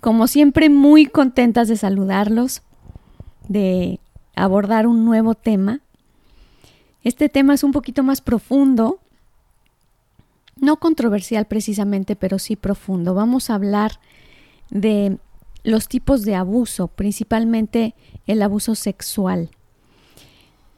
[0.00, 2.62] Como siempre, muy contentas de saludarlos,
[3.48, 4.00] de
[4.34, 5.80] abordar un nuevo tema.
[7.02, 9.00] Este tema es un poquito más profundo,
[10.56, 13.14] no controversial precisamente, pero sí profundo.
[13.14, 14.00] Vamos a hablar
[14.70, 15.18] de
[15.64, 17.94] los tipos de abuso, principalmente
[18.26, 19.50] el abuso sexual.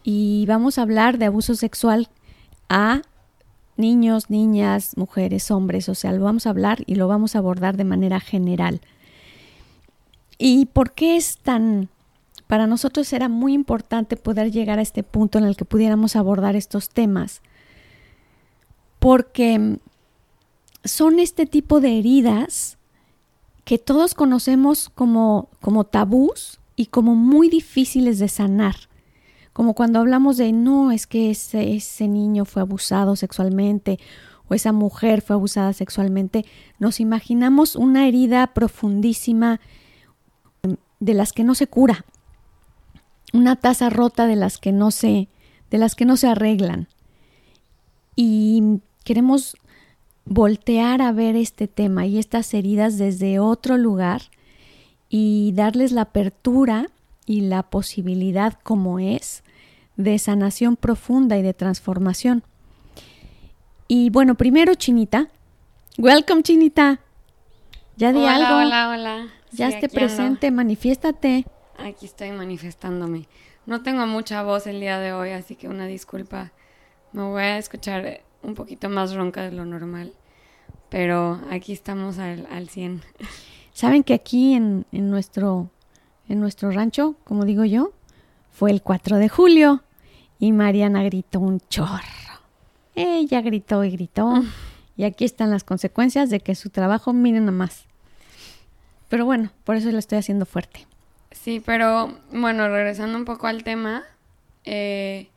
[0.03, 2.09] Y vamos a hablar de abuso sexual
[2.69, 3.03] a
[3.77, 7.77] niños, niñas, mujeres, hombres, o sea, lo vamos a hablar y lo vamos a abordar
[7.77, 8.81] de manera general.
[10.39, 11.89] ¿Y por qué es tan...
[12.47, 16.57] Para nosotros era muy importante poder llegar a este punto en el que pudiéramos abordar
[16.57, 17.43] estos temas,
[18.99, 19.79] porque
[20.83, 22.79] son este tipo de heridas
[23.65, 28.77] que todos conocemos como, como tabús y como muy difíciles de sanar.
[29.53, 33.99] Como cuando hablamos de, no, es que ese, ese niño fue abusado sexualmente
[34.49, 36.47] o esa mujer fue abusada sexualmente,
[36.79, 39.61] nos imaginamos una herida profundísima
[41.01, 42.05] de las que no se cura,
[43.33, 45.29] una taza rota de las que no se,
[45.71, 46.89] de las que no se arreglan.
[48.17, 49.57] Y queremos
[50.25, 54.23] voltear a ver este tema y estas heridas desde otro lugar
[55.09, 56.89] y darles la apertura
[57.27, 59.43] y la posibilidad como es
[59.97, 62.43] de sanación profunda y de transformación.
[63.89, 65.29] Y bueno, primero Chinita.
[65.97, 67.01] Welcome Chinita.
[67.97, 68.57] Ya di hola, algo.
[68.59, 69.38] hola, hola.
[69.53, 69.95] Ya Sí, esté ando.
[69.95, 71.47] presente, manifiéstate.
[71.79, 73.29] Aquí estoy manifestándome.
[73.67, 76.53] No tengo mucha voz el día de hoy, así que una disculpa.
[77.13, 80.13] Me voy a escuchar un poquito más ronca de lo normal.
[80.89, 83.03] Pero aquí estamos al, al 100.
[83.73, 85.71] Saben que aquí en, en nuestro,
[86.29, 87.93] en nuestro rancho, como digo yo,
[88.51, 89.83] fue el 4 de julio
[90.39, 92.03] y Mariana gritó un chorro.
[92.95, 94.43] Ella gritó y gritó.
[94.97, 97.87] Y aquí están las consecuencias de que su trabajo, miren nomás.
[99.09, 100.87] Pero bueno, por eso lo estoy haciendo fuerte.
[101.31, 104.05] Sí, pero bueno, regresando un poco al tema,
[104.65, 105.29] eh,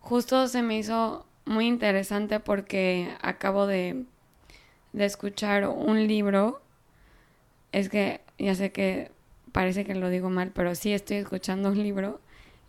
[0.00, 4.04] justo se me hizo muy interesante porque acabo de,
[4.92, 6.60] de escuchar un libro.
[7.72, 9.10] Es que ya sé que
[9.52, 12.20] parece que lo digo mal, pero sí estoy escuchando un libro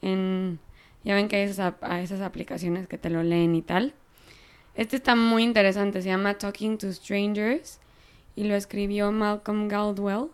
[0.02, 0.60] en...
[1.04, 3.94] Ya ven que hay esas, a esas aplicaciones que te lo leen y tal.
[4.76, 7.80] Este está muy interesante, se llama Talking to Strangers
[8.36, 10.30] y lo escribió Malcolm Gladwell.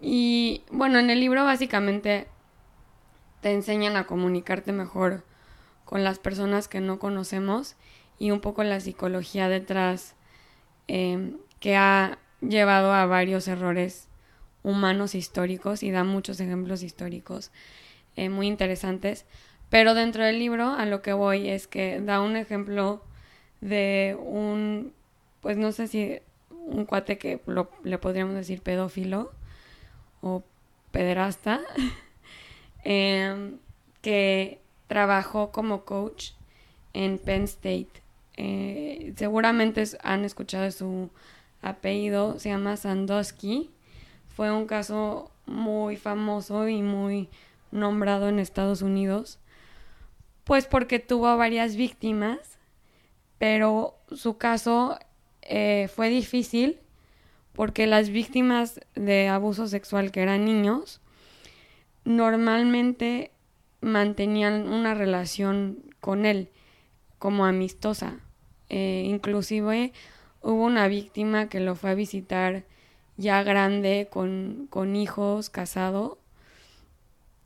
[0.00, 2.26] Y bueno, en el libro básicamente
[3.40, 5.24] te enseñan a comunicarte mejor
[5.84, 7.76] con las personas que no conocemos
[8.18, 10.14] y un poco la psicología detrás
[10.88, 14.08] eh, que ha llevado a varios errores
[14.62, 17.50] humanos históricos y da muchos ejemplos históricos
[18.16, 19.26] eh, muy interesantes.
[19.70, 23.02] Pero dentro del libro a lo que voy es que da un ejemplo
[23.60, 24.92] de un,
[25.40, 29.32] pues no sé si un cuate que lo- le podríamos decir pedófilo
[30.20, 30.42] o
[30.90, 31.60] pederasta,
[32.84, 33.58] em,
[34.02, 36.32] que trabajó como coach
[36.92, 38.02] en Penn State.
[38.36, 41.10] Eh, seguramente han escuchado su
[41.62, 43.70] apellido, se llama Sandusky.
[44.34, 47.28] Fue un caso muy famoso y muy
[47.70, 49.38] nombrado en Estados Unidos,
[50.44, 52.38] pues porque tuvo varias víctimas,
[53.38, 54.98] pero su caso
[55.42, 56.80] eh, fue difícil
[57.54, 61.00] porque las víctimas de abuso sexual que eran niños
[62.04, 63.32] normalmente
[63.80, 66.48] mantenían una relación con él
[67.18, 68.20] como amistosa.
[68.68, 69.92] Eh, inclusive
[70.42, 72.64] hubo una víctima que lo fue a visitar
[73.16, 76.18] ya grande con, con hijos, casado,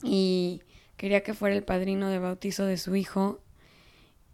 [0.01, 0.61] y
[0.97, 3.39] quería que fuera el padrino de bautizo de su hijo.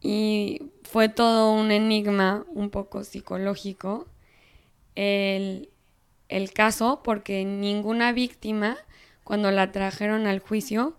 [0.01, 4.07] Y fue todo un enigma un poco psicológico
[4.95, 5.69] el,
[6.31, 8.77] el caso porque ninguna víctima,
[9.23, 10.95] cuando la trajeron al juicio,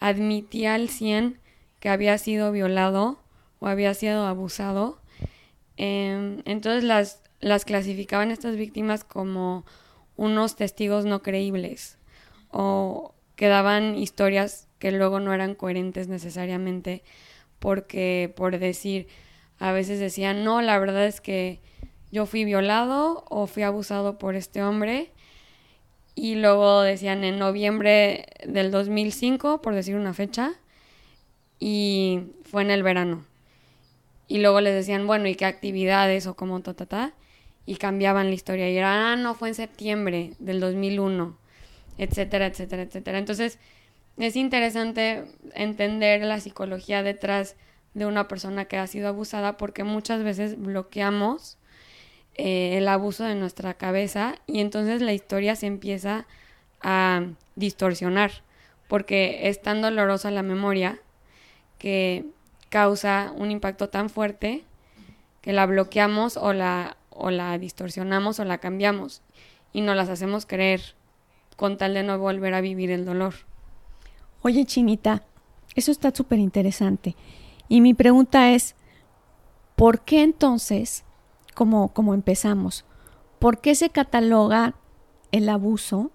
[0.00, 1.38] admitía al 100
[1.80, 3.18] que había sido violado
[3.60, 4.98] o había sido abusado.
[5.76, 9.66] Em, entonces las, las clasificaban estas víctimas como
[10.16, 11.98] unos testigos no creíbles
[12.50, 17.02] o que daban historias que luego no eran coherentes necesariamente
[17.58, 19.08] porque por decir
[19.58, 21.60] a veces decían no la verdad es que
[22.14, 25.10] yo fui violado o fui abusado por este hombre.
[26.14, 30.52] Y luego decían en noviembre del 2005, por decir una fecha,
[31.58, 33.24] y fue en el verano.
[34.28, 37.14] Y luego les decían, bueno, ¿y qué actividades o cómo ta, ta, ta?
[37.66, 38.70] Y cambiaban la historia.
[38.70, 41.36] Y era, ah, no, fue en septiembre del 2001,
[41.98, 43.18] etcétera, etcétera, etcétera.
[43.18, 43.58] Entonces,
[44.18, 45.24] es interesante
[45.54, 47.56] entender la psicología detrás
[47.92, 51.58] de una persona que ha sido abusada porque muchas veces bloqueamos
[52.36, 56.26] eh, el abuso de nuestra cabeza y entonces la historia se empieza
[56.80, 57.22] a
[57.56, 58.30] distorsionar
[58.88, 60.98] porque es tan dolorosa la memoria
[61.78, 62.26] que
[62.68, 64.64] causa un impacto tan fuerte
[65.40, 69.22] que la bloqueamos o la, o la distorsionamos o la cambiamos
[69.72, 70.80] y no las hacemos creer
[71.56, 73.34] con tal de no volver a vivir el dolor.
[74.42, 75.22] Oye, Chinita,
[75.74, 77.16] eso está súper interesante.
[77.68, 78.74] Y mi pregunta es,
[79.76, 81.04] ¿por qué entonces,
[81.54, 82.84] como, empezamos,
[83.38, 84.74] por qué se cataloga
[85.32, 86.10] el abuso?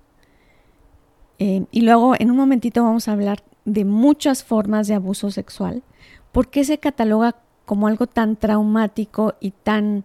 [1.40, 5.84] Eh, y luego en un momentito vamos a hablar de muchas formas de abuso sexual.
[6.32, 10.04] ¿Por qué se cataloga como algo tan traumático y tan,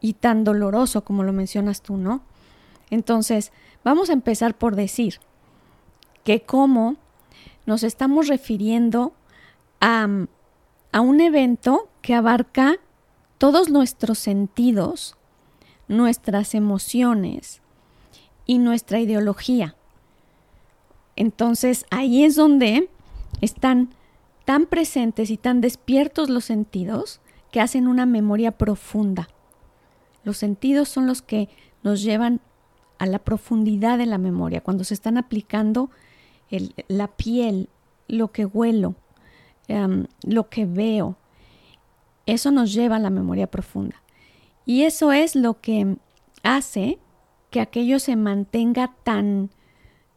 [0.00, 2.22] y tan doloroso como lo mencionas tú, no?
[2.90, 3.52] Entonces,
[3.84, 5.20] vamos a empezar por decir
[6.24, 6.96] que como
[7.66, 9.12] nos estamos refiriendo
[9.80, 10.08] a,
[10.92, 12.78] a un evento que abarca
[13.38, 15.16] todos nuestros sentidos,
[15.88, 17.62] nuestras emociones
[18.46, 19.76] y nuestra ideología.
[21.16, 22.90] Entonces ahí es donde
[23.40, 23.90] están
[24.44, 29.28] tan presentes y tan despiertos los sentidos que hacen una memoria profunda.
[30.24, 31.48] Los sentidos son los que
[31.82, 32.40] nos llevan
[32.98, 35.90] a la profundidad de la memoria, cuando se están aplicando
[36.88, 37.68] la piel,
[38.08, 38.94] lo que huelo,
[39.68, 41.16] Em, lo que veo.
[42.26, 44.02] Eso nos lleva a la memoria profunda.
[44.64, 45.96] Y eso es lo que
[46.42, 46.98] hace
[47.50, 49.50] que aquello se mantenga tan,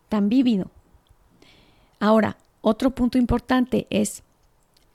[0.10, 0.72] tan vívido.
[2.00, 4.24] Ahora, otro punto importante es,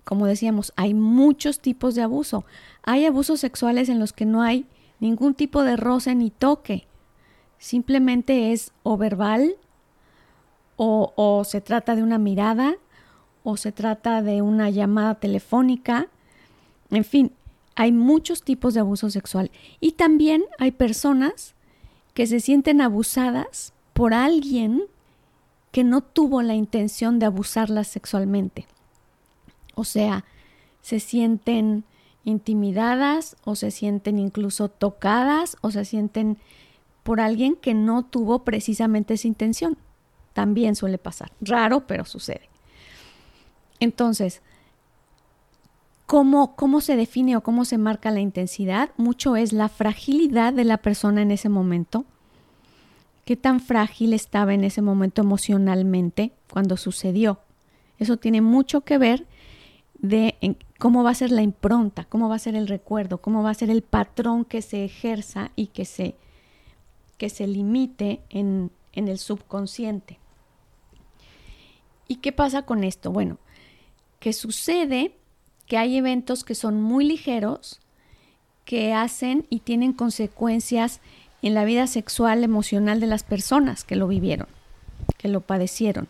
[0.05, 2.45] como decíamos, hay muchos tipos de abuso.
[2.83, 4.67] Hay abusos sexuales en los que no hay
[5.01, 6.87] ningún tipo de roce ni toque.
[7.59, 9.57] Simplemente es o verbal
[10.77, 12.75] o, o se trata de una mirada
[13.45, 16.09] o se trata de una llamada telefónica.
[16.95, 17.33] En fin,
[17.75, 19.51] hay muchos tipos de abuso sexual
[19.81, 21.55] y también hay personas
[22.15, 24.85] que se sienten abusadas por alguien
[25.73, 28.67] que no tuvo la intención de abusarlas sexualmente.
[29.75, 30.25] O sea,
[30.83, 31.85] se sienten
[32.25, 36.39] intimidadas o se sienten incluso tocadas o se sienten
[37.03, 39.77] por alguien que no tuvo precisamente esa intención.
[40.33, 41.33] También suele pasar.
[41.41, 42.49] Raro, pero sucede.
[43.81, 44.43] Entonces,
[46.15, 48.91] ¿cómo, ¿cómo se define o cómo se marca la intensidad?
[48.97, 52.05] Mucho es la fragilidad de la persona en ese momento.
[53.25, 57.41] ¿Qué tan frágil estaba en ese momento emocionalmente cuando sucedió?
[57.99, 59.27] Eso tiene mucho que ver
[59.99, 63.51] de cómo va a ser la impronta, cómo va a ser el recuerdo, cómo va
[63.51, 66.15] a ser el patrón que se ejerza y que se,
[67.19, 70.21] que se limite en, en el subconsciente.
[72.07, 73.11] ¿Y qué pasa con esto?
[73.11, 73.39] Bueno,
[74.21, 75.17] que sucede
[75.67, 77.81] que hay eventos que son muy ligeros,
[78.65, 81.01] que hacen y tienen consecuencias
[81.43, 84.49] en la vida sexual, emocional de las personas que lo vivieron,
[85.19, 86.09] que lo padecieron.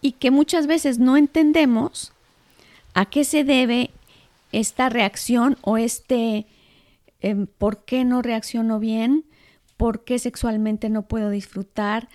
[0.00, 2.12] Y que muchas veces no entendemos
[2.94, 3.90] a qué se debe
[4.52, 6.46] esta reacción o este
[7.20, 9.24] em, por qué no reacciono bien,
[9.76, 12.08] por qué sexualmente no puedo disfrutar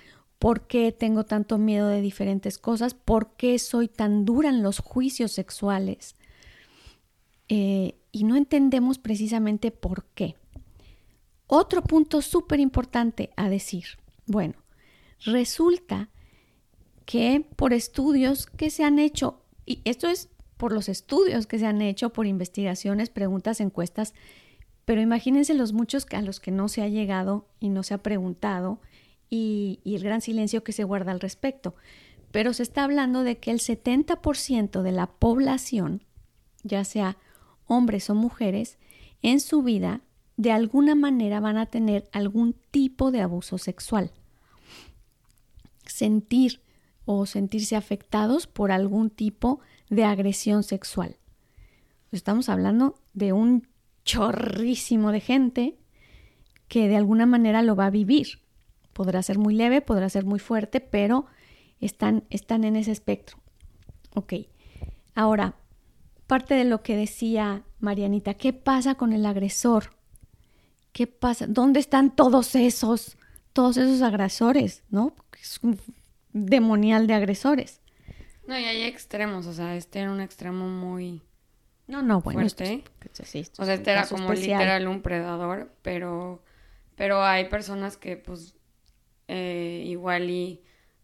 [0.43, 4.79] por qué tengo tanto miedo de diferentes cosas, por qué soy tan dura en los
[4.79, 6.17] juicios sexuales.
[7.47, 10.35] Eh, y no entendemos precisamente por qué.
[11.47, 13.85] Otro punto súper importante a decir.
[14.25, 14.55] Bueno,
[15.23, 16.09] resulta
[17.05, 21.67] que por estudios que se han hecho, y esto es por los estudios que se
[21.67, 24.13] han hecho, por investigaciones, preguntas, encuestas,
[24.83, 28.00] pero imagínense los muchos a los que no se ha llegado y no se ha
[28.00, 28.81] preguntado
[29.33, 31.75] y, el gran silencio que se guarda al respecto.
[32.31, 36.03] Pero se está hablando de que el 70% de la población,
[36.63, 37.17] ya sea
[37.65, 38.77] hombres o mujeres,
[39.23, 40.01] en su vida
[40.37, 44.11] de alguna manera van a tener algún tipo de abuso sexual.
[45.85, 46.61] Sentir
[47.05, 51.17] o sentirse afectados por algún tipo de agresión sexual.
[52.11, 53.67] Estamos hablando de un
[54.05, 55.77] chorrísimo de gente
[56.67, 58.42] que de alguna manera lo va a vivir.
[58.93, 61.25] Podrá ser muy leve, podrá ser muy fuerte, pero
[61.79, 63.38] están, están en ese espectro.
[64.15, 64.33] Ok.
[65.15, 65.55] Ahora,
[66.27, 69.95] parte de lo que decía Marianita, ¿qué pasa con el agresor?
[70.91, 71.47] ¿Qué pasa?
[71.47, 73.17] ¿Dónde están todos esos,
[73.51, 75.15] todos esos agresores, no?
[75.39, 75.79] Es un
[76.31, 77.81] demonial de agresores.
[78.47, 81.21] No, y hay extremos, o sea, este era un extremo muy
[81.88, 82.83] no, no, bueno, fuerte.
[83.57, 86.41] o sea, este era como literal un predador, pero,
[86.95, 88.55] pero hay personas que pues
[89.27, 90.61] eh, igual y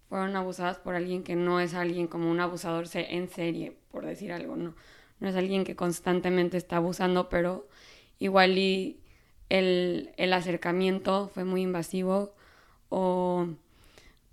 [0.07, 4.31] fueron abusadas por alguien que no es alguien como un abusador en serie, por decir
[4.31, 4.75] algo, no.
[5.19, 7.67] No es alguien que constantemente está abusando, pero
[8.19, 8.99] igual y
[9.49, 12.33] el, el acercamiento fue muy invasivo
[12.89, 13.47] o,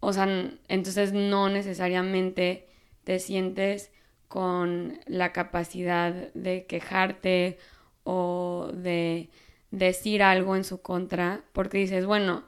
[0.00, 0.26] o sea,
[0.68, 2.66] entonces no necesariamente
[3.04, 3.90] te sientes
[4.28, 7.58] con la capacidad de quejarte
[8.04, 9.30] o de
[9.70, 12.44] decir algo en su contra, porque dices, bueno,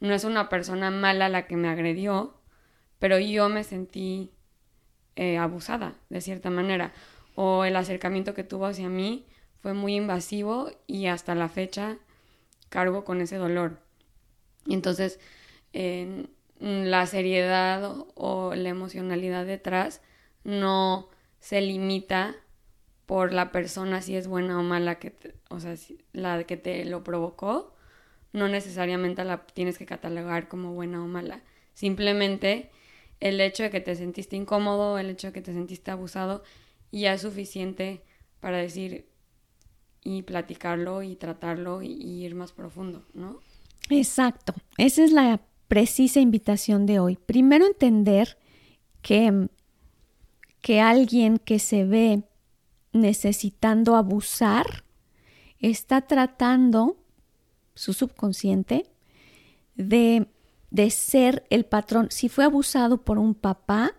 [0.00, 2.34] no es una persona mala la que me agredió,
[2.98, 4.32] pero yo me sentí
[5.16, 6.92] eh, abusada, de cierta manera,
[7.34, 9.26] o el acercamiento que tuvo hacia mí
[9.60, 11.98] fue muy invasivo y hasta la fecha
[12.68, 13.78] cargo con ese dolor.
[14.66, 15.20] Entonces,
[16.60, 20.02] la seriedad o la emocionalidad detrás
[20.44, 21.08] no
[21.40, 22.36] se limita
[23.06, 25.14] por la persona si es buena o mala que
[25.48, 25.74] o sea,
[26.12, 27.74] la que te lo provocó,
[28.32, 31.42] no necesariamente la tienes que catalogar como buena o mala.
[31.74, 32.70] Simplemente
[33.20, 36.42] el hecho de que te sentiste incómodo, el hecho de que te sentiste abusado,
[36.92, 38.02] ya es suficiente
[38.40, 39.06] para decir
[40.02, 41.92] y platicarlo y tratarlo y,
[42.24, 43.40] ir más profundo, ¿no?
[43.90, 44.54] Exacto.
[44.78, 47.16] Esa es la precisa invitación de hoy.
[47.16, 48.38] Primero entender
[49.02, 49.48] que
[50.60, 52.22] que alguien que se ve
[52.92, 54.84] necesitando abusar
[55.58, 56.96] está tratando
[57.74, 58.90] su subconsciente
[59.74, 60.28] de,
[60.70, 62.08] de, ser el patrón.
[62.10, 63.94] Si fue abusado por un papá,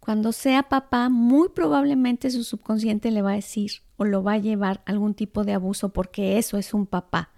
[0.00, 4.38] cuando sea papá, muy probablemente su subconsciente le va a decir o lo va a
[4.38, 7.30] llevar algún tipo de abuso porque eso es un papá.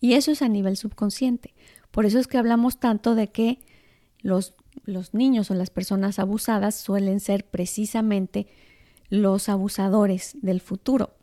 [0.00, 1.54] Y eso es a nivel subconsciente.
[1.90, 3.60] Por eso es que hablamos tanto de que
[4.20, 4.54] los
[4.84, 8.46] los niños o las personas abusadas suelen ser precisamente
[9.08, 11.14] los abusadores del futuro.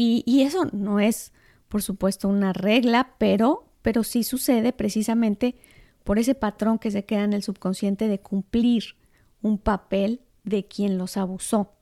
[0.00, 1.32] Y, eso no es,
[1.68, 5.56] por supuesto, una regla, pero, pero sí sucede precisamente
[6.04, 8.96] por ese patrón que se queda en el subconsciente de cumplir
[9.42, 11.72] un papel de quien los abusó.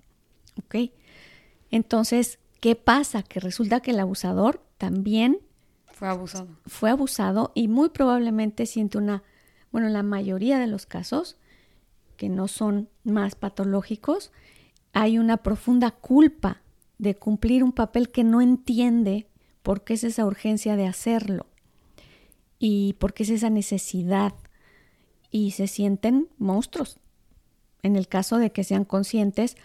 [0.59, 0.91] ¿Ok?
[1.71, 3.23] Entonces, ¿qué pasa?
[3.23, 5.39] Que resulta que el abusador también
[5.87, 6.49] fue abusado.
[6.67, 9.23] Fue abusado y muy probablemente siente una
[9.77, 11.37] bueno, en la mayoría de los casos,
[12.17, 14.33] que no son más patológicos,
[14.95, 16.63] hay una profunda culpa
[16.97, 19.29] de cumplir un papel que no entiende
[19.67, 21.47] por qué es esa urgencia de hacerlo
[22.61, 24.33] y por qué es esa necesidad
[25.33, 27.01] y se sienten monstruos.
[27.83, 29.57] En el caso de que sean conscientes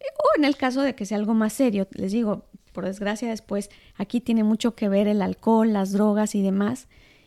[0.00, 1.88] o en el caso de que sea algo más serio.
[1.90, 6.42] Les digo, por desgracia después, aquí tiene mucho que ver el alcohol, las drogas y
[6.42, 6.86] demás,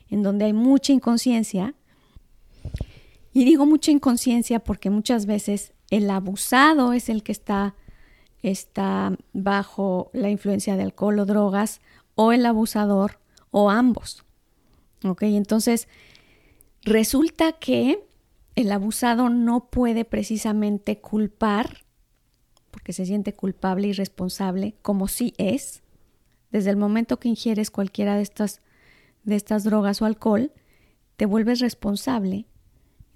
[0.09, 1.75] en donde hay mucha inconsciencia.
[3.33, 7.75] Y digo mucha inconsciencia porque muchas veces el abusado es el que está,
[8.41, 11.81] está bajo la influencia de alcohol o drogas,
[12.15, 13.19] o el abusador,
[13.51, 14.23] o ambos.
[15.03, 15.23] ¿Ok?
[15.23, 15.87] Entonces,
[16.81, 18.03] resulta que
[18.55, 21.85] el abusado no puede precisamente culpar,
[22.71, 25.83] porque se siente culpable y responsable, como sí es,
[26.51, 28.61] desde el momento que ingieres cualquiera de estas,
[29.23, 30.51] de estas drogas o alcohol,
[31.17, 32.47] te vuelves responsable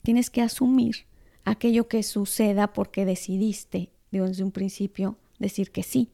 [0.02, 1.06] Tienes que asumir
[1.46, 6.12] aquello que suceda porque decidiste desde un principio decir que sí.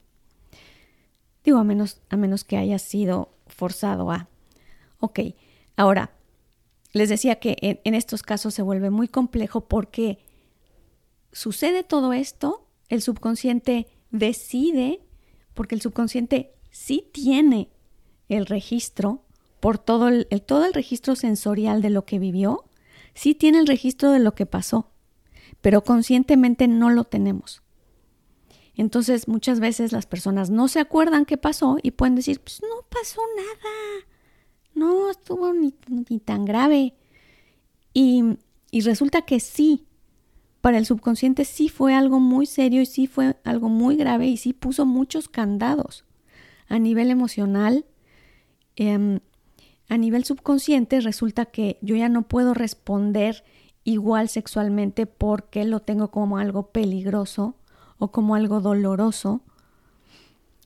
[1.46, 4.28] Digo, a menos, a menos que hayas sido forzado a.
[5.00, 5.20] Ok,
[5.78, 6.12] ahora,
[6.92, 10.20] les decía que en, en estos casos se vuelve muy complejo porque
[11.32, 15.02] sucede todo esto, el subconsciente decide,
[15.54, 17.70] porque el subconsciente sí tiene
[18.30, 19.22] el registro
[19.60, 22.66] por todo el, todo el registro sensorial de lo que vivió,
[23.14, 24.92] sí tiene el registro de lo que pasó,
[25.62, 27.64] pero conscientemente no lo tenemos.
[28.75, 32.86] Entonces muchas veces las personas no se acuerdan qué pasó y pueden decir, pues no
[32.89, 33.74] pasó nada,
[34.74, 35.72] no estuvo ni,
[36.20, 36.94] tan grave.
[37.94, 38.38] Y,
[38.72, 39.86] y resulta que sí,
[40.62, 44.38] para el subconsciente sí fue algo muy serio y sí fue algo muy grave y
[44.38, 46.03] sí puso muchos candados
[46.67, 47.86] a nivel emocional,
[48.75, 49.20] eh,
[49.88, 53.44] a nivel subconsciente resulta que yo ya no puedo responder
[53.84, 57.55] igual sexualmente porque lo tengo como algo peligroso
[57.98, 59.42] o como algo doloroso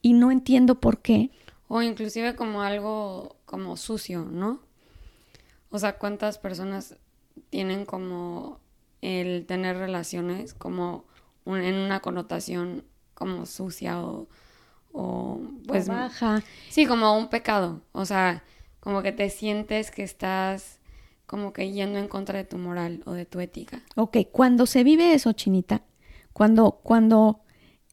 [0.02, 1.30] y no entiendo por qué.
[1.68, 4.60] O inclusive como algo como sucio, ¿no?
[5.70, 6.96] O sea, ¿cuántas personas
[7.50, 8.58] tienen como
[9.02, 11.04] el tener relaciones como
[11.46, 12.84] en una connotación
[13.14, 14.28] como sucia o,
[14.92, 16.42] o pues baja.
[16.68, 18.44] Sí, como un pecado, o sea,
[18.80, 20.78] como que te sientes que estás
[21.26, 23.82] como que yendo en contra de tu moral o de tu ética.
[23.94, 25.82] Ok, cuando se vive eso, Chinita,
[26.32, 27.40] cuando, cuando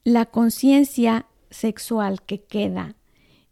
[0.03, 2.95] la conciencia sexual que queda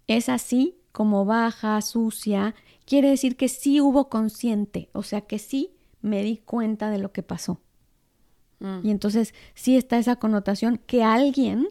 [0.08, 5.76] es así, como baja, sucia, quiere decir que sí hubo consciente, o sea que sí
[6.02, 7.62] me di cuenta de lo que pasó.
[8.60, 8.80] Mm.
[8.84, 11.68] Y entonces sí está esa connotación que alguien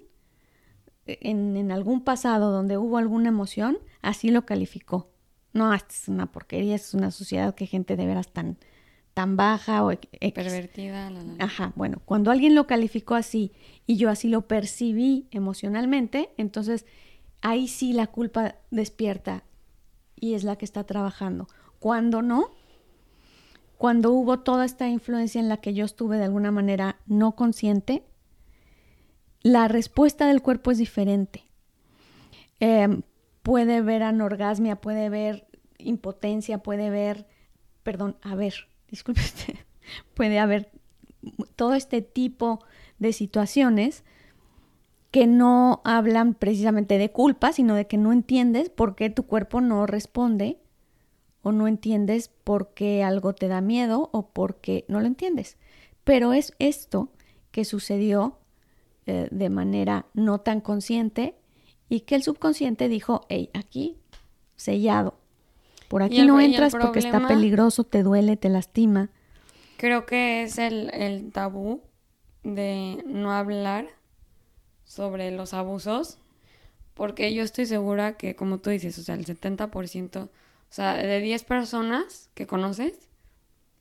[1.07, 5.11] en, en, algún pasado donde hubo alguna emoción, así lo calificó.
[5.53, 8.59] No, es una porquería, es una sociedad que gente de veras tan,
[9.15, 9.93] tan baja o
[10.35, 11.11] pervertida.
[11.39, 13.53] Ajá, bueno, cuando alguien lo calificó así
[13.87, 16.85] y yo así lo percibí emocionalmente, entonces
[17.41, 19.45] ahí sí la culpa despierta
[20.17, 21.47] y es la que está trabajando.
[21.79, 22.51] Cuando no,
[23.79, 28.05] cuando hubo toda esta influencia en la que yo estuve de alguna manera no consciente,
[29.43, 31.45] la respuesta del cuerpo es diferente.
[32.59, 33.03] Em,
[33.43, 35.47] puede ver anorgasmia, puede ver
[35.79, 37.27] impotencia, puede ver,
[37.83, 39.21] perdón, a ver, disculpe
[40.15, 40.71] puede haber
[41.57, 42.65] todo este tipo
[43.01, 44.05] de situaciones
[45.11, 49.61] que no hablan precisamente de culpa, sino de que no entiendes por qué tu cuerpo
[49.61, 50.59] no responde
[51.43, 55.57] o no entiendes por qué algo te da miedo o por qué no lo entiendes.
[56.05, 57.11] Pero es esto
[57.51, 58.39] que sucedió
[59.07, 61.35] eh, de manera no tan consciente
[61.89, 63.99] y que el subconsciente dijo, hey, aquí
[64.57, 65.24] sellado.
[65.95, 69.11] Por aquí no entras porque está peligroso, te duele, te lastima.
[69.77, 71.83] Creo que es el, el tabú
[72.43, 73.87] de no hablar
[74.83, 76.19] sobre los abusos,
[76.95, 80.29] porque yo estoy segura que, como tú dices, o sea, el 70%, o
[80.69, 82.99] sea, de 10 personas que conoces,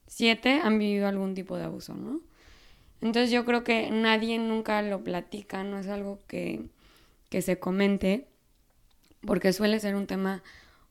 [0.06, 2.20] 7 han vivido algún tipo de abuso, ¿no?
[3.00, 6.62] Entonces yo creo que nadie nunca lo platica, no es algo que,
[7.28, 8.28] que se comente,
[9.26, 10.44] porque suele ser un tema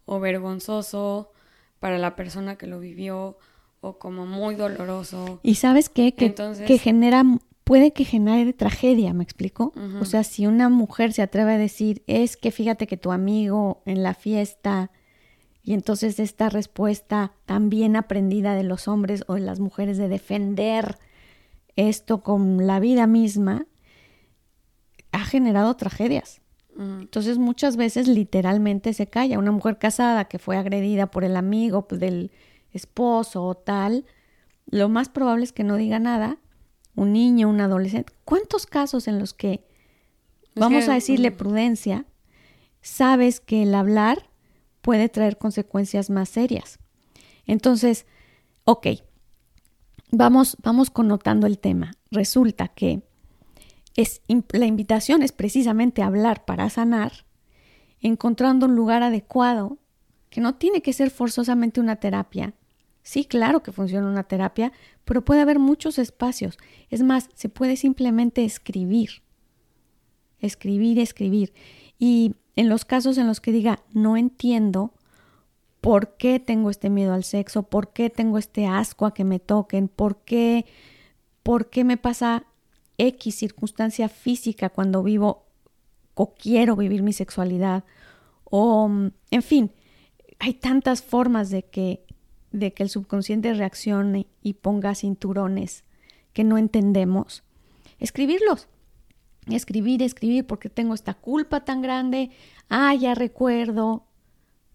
[0.06, 1.32] o vergonzoso
[1.80, 3.38] para la persona que lo vivió
[3.82, 5.40] o como muy doloroso.
[5.44, 6.14] Y sabes qué?
[6.14, 7.24] Que, que genera,
[7.64, 9.74] puede que genere tragedia, ¿me explico?
[10.00, 13.82] O sea, si una mujer se atreve a decir, es que fíjate que tu amigo
[13.86, 14.92] en la fiesta,
[15.64, 20.10] y entonces esta respuesta tan bien aprendida de los hombres o de las mujeres de
[20.10, 20.98] defender
[21.76, 23.66] esto con la vida misma
[25.12, 26.43] ha generado tragedias.
[26.78, 29.40] Entonces muchas veces literalmente se calla.
[29.40, 32.32] Una mujer casada que fue agredida por el amigo pues, del
[32.72, 34.06] esposo o tal,
[34.66, 36.38] lo más probable es que no diga nada.
[36.96, 38.14] Un niño, un adolescente.
[38.26, 39.66] ¿Cuántos casos en los que,
[40.56, 42.06] vamos a decirle prudencia,
[42.82, 44.30] sabes que el hablar
[44.82, 46.80] puede traer consecuencias más serias?
[47.46, 48.06] Entonces,
[48.66, 48.88] ok,
[50.12, 51.94] vamos, vamos connotando el tema.
[52.12, 53.02] Resulta que
[53.96, 57.26] es, la invitación es precisamente hablar para sanar,
[58.02, 59.78] encontrando un lugar adecuado,
[60.30, 62.54] que no tiene que ser forzosamente una terapia.
[63.04, 64.72] Sí, claro que funciona una terapia,
[65.06, 66.58] pero puede haber muchos espacios.
[66.90, 69.22] Es más, se puede simplemente escribir.
[70.40, 71.54] Escribir, escribir.
[72.00, 74.94] Y en los casos en los que diga, no entiendo,
[75.82, 79.40] por qué tengo este miedo al sexo, por qué tengo este asco a que me
[79.40, 80.66] toquen, por qué,
[81.44, 82.46] por qué me pasa
[82.98, 85.46] X circunstancia física cuando vivo
[86.16, 87.84] o quiero vivir mi sexualidad,
[88.44, 88.90] o
[89.32, 89.72] en fin,
[90.40, 92.06] hay tantas formas de que,
[92.52, 95.84] de que el subconsciente reaccione y ponga cinturones
[96.34, 97.44] que no entendemos.
[98.00, 98.68] Escribirlos,
[99.48, 102.32] escribir, escribir, porque tengo esta culpa tan grande,
[102.70, 104.06] ah, ya recuerdo,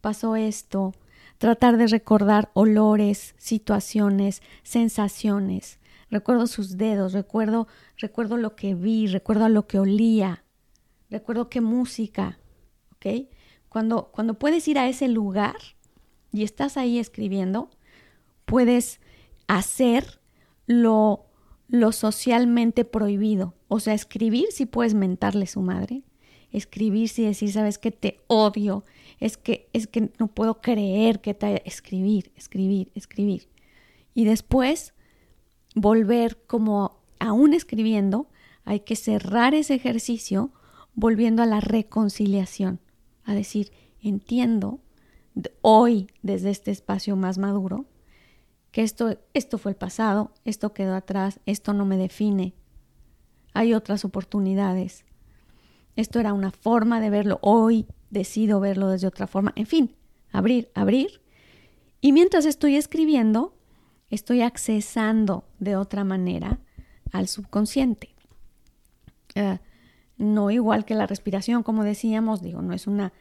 [0.01, 0.95] pasó esto,
[1.39, 5.78] tratar de recordar olores, situaciones, sensaciones.
[6.11, 10.45] Recuerdo sus dedos, recuerdo, recuerdo lo que vi, recuerdo a lo que olía,
[11.11, 12.39] recuerdo qué música,
[12.95, 13.29] ¿ok?
[13.69, 15.57] Cuando, cuando puedes ir a ese lugar
[16.33, 17.71] y estás ahí escribiendo,
[18.47, 19.01] puedes
[19.47, 20.21] hacer
[20.67, 21.27] lo,
[21.69, 23.55] lo socialmente prohibido.
[23.69, 26.05] O sea, escribir si puedes mentarle su madre,
[26.51, 28.85] escribir si decir, sabes que te odio,
[29.21, 33.49] es que, es que no puedo creer que te escribir, escribir, escribir.
[34.15, 34.95] Y después
[35.75, 38.29] volver como aún escribiendo,
[38.65, 40.53] hay que cerrar ese ejercicio
[40.95, 42.81] volviendo a la reconciliación,
[43.25, 44.81] a decir, entiendo
[45.63, 47.87] hoy desde este espacio más maduro
[48.71, 52.55] que esto, esto fue el pasado, esto quedó atrás, esto no me define,
[53.55, 55.05] hay otras oportunidades,
[55.97, 59.53] esto era una forma de verlo, hoy decido verlo desde otra forma.
[59.57, 59.97] En fin,
[60.31, 61.21] abrir, abrir.
[62.01, 63.58] Y mientras estoy escribiendo,
[64.11, 66.59] estoy accesando de otra manera
[67.13, 68.15] al subconsciente.
[69.35, 69.59] Eh,
[70.17, 73.13] no igual que la respiración, como decíamos, digo, no es una,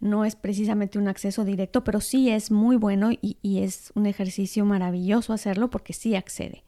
[0.00, 4.64] no es precisamente un acceso directo, pero sí es muy bueno y, es un ejercicio
[4.64, 6.64] maravilloso hacerlo porque sí accede.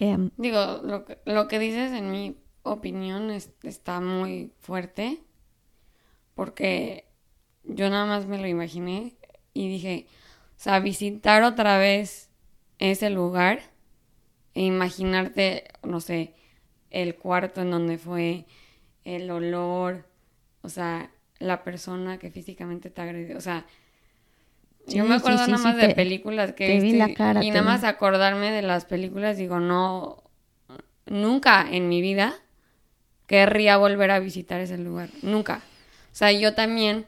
[0.00, 5.20] Em, digo, lo que, lo que dices en mi opinión está muy fuerte
[6.34, 7.08] porque
[7.64, 9.16] yo nada más me lo imaginé
[9.54, 10.06] y dije,
[10.56, 12.27] o sea, visitar otra vez
[12.78, 13.60] ese lugar
[14.54, 16.34] e imaginarte, no sé,
[16.90, 18.46] el cuarto en donde fue,
[19.04, 20.06] el olor,
[20.62, 23.66] o sea, la persona que físicamente te agredió, o sea,
[24.86, 26.76] yo me acuerdo nada más de películas que
[27.42, 30.22] y nada más acordarme de las películas digo, no
[31.04, 32.34] nunca en mi vida
[33.26, 35.60] querría volver a visitar ese lugar, nunca.
[36.10, 37.06] O sea, yo también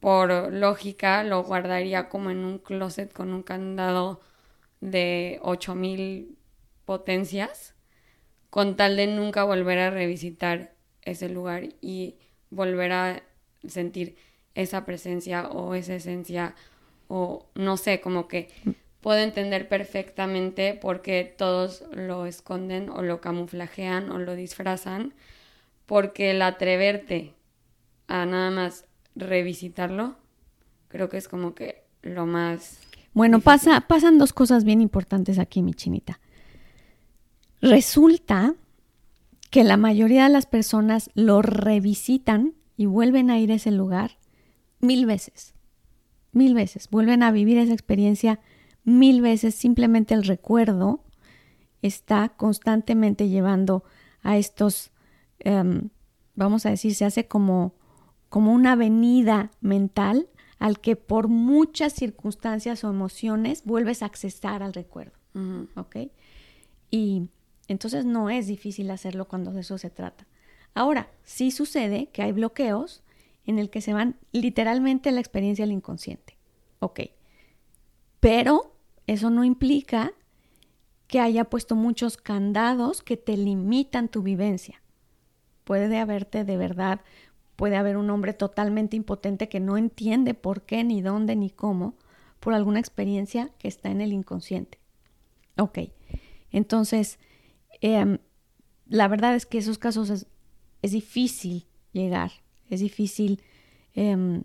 [0.00, 4.20] por lógica lo guardaría como en un closet con un candado
[4.84, 6.36] de 8000
[6.84, 7.74] potencias
[8.50, 12.16] con tal de nunca volver a revisitar ese lugar y
[12.50, 13.22] volver a
[13.66, 14.16] sentir
[14.54, 16.54] esa presencia o esa esencia
[17.08, 18.50] o no sé, como que
[19.00, 25.14] puedo entender perfectamente por qué todos lo esconden o lo camuflajean o lo disfrazan,
[25.86, 27.32] porque el atreverte
[28.06, 28.84] a nada más
[29.16, 30.16] revisitarlo,
[30.88, 32.80] creo que es como que lo más...
[33.14, 36.20] Bueno, pasa, pasan dos cosas bien importantes aquí, mi chinita.
[37.60, 38.54] Resulta
[39.50, 44.18] que la mayoría de las personas lo revisitan y vuelven a ir a ese lugar
[44.80, 45.54] mil veces,
[46.32, 48.40] mil veces, vuelven a vivir esa experiencia
[48.82, 51.00] mil veces, simplemente el recuerdo
[51.80, 53.84] está constantemente llevando
[54.22, 54.90] a estos,
[55.38, 55.88] em,
[56.34, 57.74] vamos a decir, se hace como
[58.34, 60.26] como una avenida mental
[60.58, 65.12] al que por muchas circunstancias o emociones vuelves a accesar al recuerdo.
[65.74, 65.96] ¿Ok?
[66.90, 67.28] Y
[67.66, 70.26] entonces no es difícil hacerlo cuando de eso se trata.
[70.74, 73.02] Ahora, sí sucede que hay bloqueos
[73.46, 76.36] en el que se van literalmente la experiencia del inconsciente.
[76.80, 77.00] Ok.
[78.20, 78.74] Pero
[79.06, 80.12] eso no implica
[81.06, 84.82] que haya puesto muchos candados que te limitan tu vivencia.
[85.64, 87.00] Puede haberte de verdad
[87.56, 91.94] Puede haber un hombre totalmente impotente que no entiende por qué, ni dónde, ni cómo,
[92.40, 94.78] por alguna experiencia que está en el inconsciente.
[95.56, 95.78] Ok,
[96.50, 97.18] entonces,
[97.80, 98.18] em,
[98.86, 100.26] la verdad es que esos casos es,
[100.92, 102.32] difícil llegar,
[102.68, 103.40] es difícil,
[103.94, 104.42] em,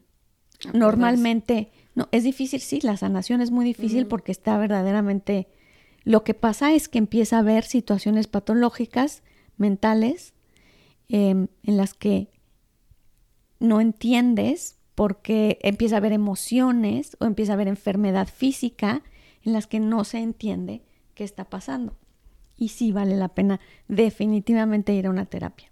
[0.73, 5.49] normalmente, no, es difícil, sí, la sanación es muy difícil porque está verdaderamente,
[6.05, 9.23] lo que pasa es que empieza a haber situaciones patológicas,
[9.57, 10.33] mentales,
[11.09, 12.29] em, en las que
[13.59, 19.01] no entiendes porque empieza a haber emociones o empieza a haber enfermedad física
[19.43, 20.81] en las que no se entiende
[21.13, 21.95] qué está pasando.
[22.57, 25.71] Y sí vale la pena definitivamente ir a una terapia,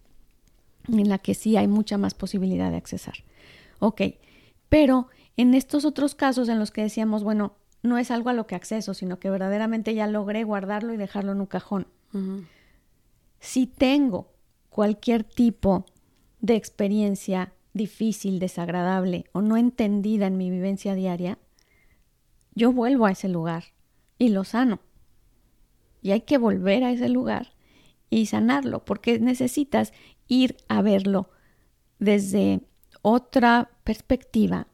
[0.87, 3.15] en la que sí hay mucha más posibilidad de accesar.
[3.79, 4.01] Ok,
[4.69, 8.47] pero en estos otros casos en los que decíamos, bueno, no es algo a lo
[8.47, 11.87] que acceso, sino que verdaderamente ya logré guardarlo y dejarlo en un cajón.
[13.39, 14.31] Si tengo
[14.69, 15.85] cualquier tipo
[16.39, 21.37] de experiencia difícil, desagradable o no entendida en mi vivencia diaria,
[22.53, 23.65] yo vuelvo a ese lugar
[24.17, 24.79] y lo sano.
[26.01, 27.53] Y hay que volver a ese lugar
[28.09, 29.93] y sanarlo, porque necesitas
[30.27, 31.29] ir a verlo
[31.99, 32.61] desde
[33.01, 34.67] otra perspectiva,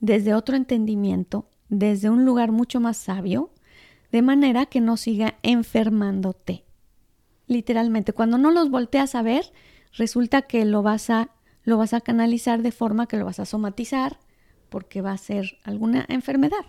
[0.00, 3.50] desde otro entendimiento, desde un lugar mucho más sabio,
[4.10, 6.64] de manera que no siga enfermándote.
[7.46, 9.52] Literalmente, cuando no los volteas a ver,
[9.92, 11.30] resulta que lo vas a
[11.64, 14.18] lo vas a canalizar de forma que lo vas a somatizar
[14.68, 16.64] porque va a ser alguna enfermedad.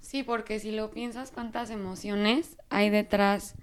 [0.00, 3.54] Sí, porque si lo piensas, cuántas emociones hay detrás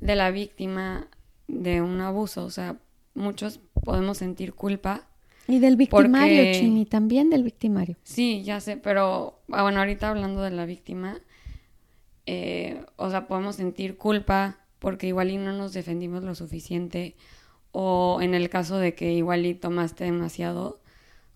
[0.00, 1.08] de la víctima
[1.48, 2.44] de un abuso.
[2.44, 2.76] O sea,
[3.14, 5.06] muchos podemos sentir culpa.
[5.46, 7.96] Y del victimario, Chini, también del victimario.
[8.02, 11.20] Sí, ya sé, pero ah, bueno, ahorita hablando de la víctima,
[12.26, 17.16] eh, o sea, podemos sentir culpa porque igual y no nos defendimos lo suficiente
[17.76, 20.80] o en el caso de que igual y tomaste demasiado,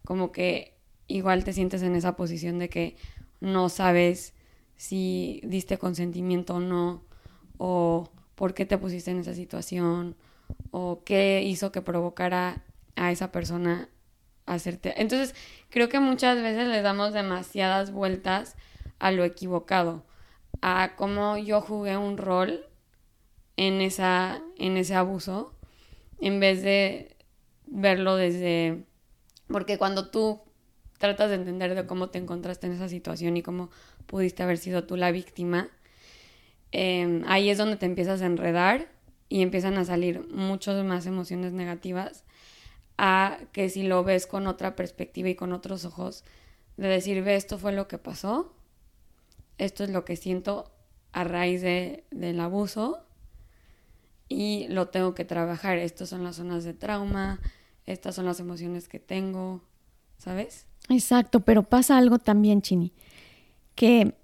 [0.05, 2.96] como que igual te sientes en esa posición de que
[3.40, 4.35] no sabes
[4.77, 7.03] si diste consentimiento o no,
[7.57, 10.14] o por qué te pusiste en esa situación,
[10.70, 12.62] o qué hizo que provocara
[12.94, 13.88] a esa persona
[14.46, 15.03] hacerte.
[15.03, 15.35] Entonces,
[15.70, 18.55] creo que muchas veces le damos demasiadas vueltas
[19.01, 20.05] a lo equivocado,
[20.62, 22.64] a cómo yo jugué un rol
[23.57, 25.58] en esa en ese abuso
[26.21, 27.17] en vez de
[27.67, 28.85] verlo desde...
[29.49, 30.41] Porque cuando tú
[30.99, 33.71] tratas de entender de cómo te encontraste en esa situación y cómo
[34.07, 35.69] pudiste haber sido tú la víctima,
[36.73, 38.89] em, ahí es donde te empiezas a enredar
[39.29, 42.25] y empiezan a salir muchas más emociones negativas
[42.99, 46.25] a que si lo ves con otra perspectiva y con otros ojos,
[46.77, 48.53] de decir, ve, esto fue lo que pasó,
[49.57, 50.73] esto es lo que siento
[51.13, 53.08] a raíz de, del abuso
[54.29, 55.79] y lo tengo que trabajar.
[55.79, 57.41] Estas son las zonas de trauma,
[57.87, 59.62] estas son las emociones que tengo,
[60.19, 60.67] ¿sabes?
[60.88, 62.93] Exacto, pero pasa algo también, Chini,
[63.75, 64.14] que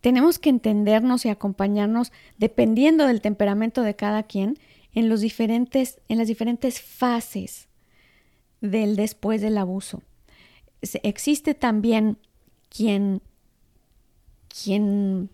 [0.00, 4.58] tenemos que entendernos y acompañarnos dependiendo del temperamento de cada quien
[4.92, 7.68] en los diferentes en las diferentes fases
[8.60, 10.02] del después del abuso.
[11.02, 12.18] Existe también
[12.68, 13.22] quien
[14.48, 15.30] quien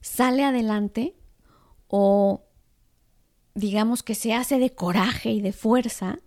[0.00, 1.14] sale adelante
[1.88, 2.44] o
[3.54, 6.18] digamos que se hace de coraje y de fuerza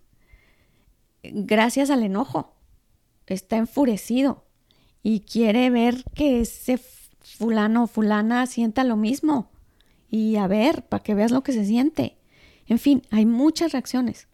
[1.33, 2.53] gracias al enojo.
[3.27, 4.45] Está enfurecido
[5.01, 9.51] y quiere ver que ese fulano o fulana sienta lo mismo.
[10.09, 12.17] Y a ver, para que veas lo que se siente.
[12.67, 14.27] En fin, hay muchas reacciones.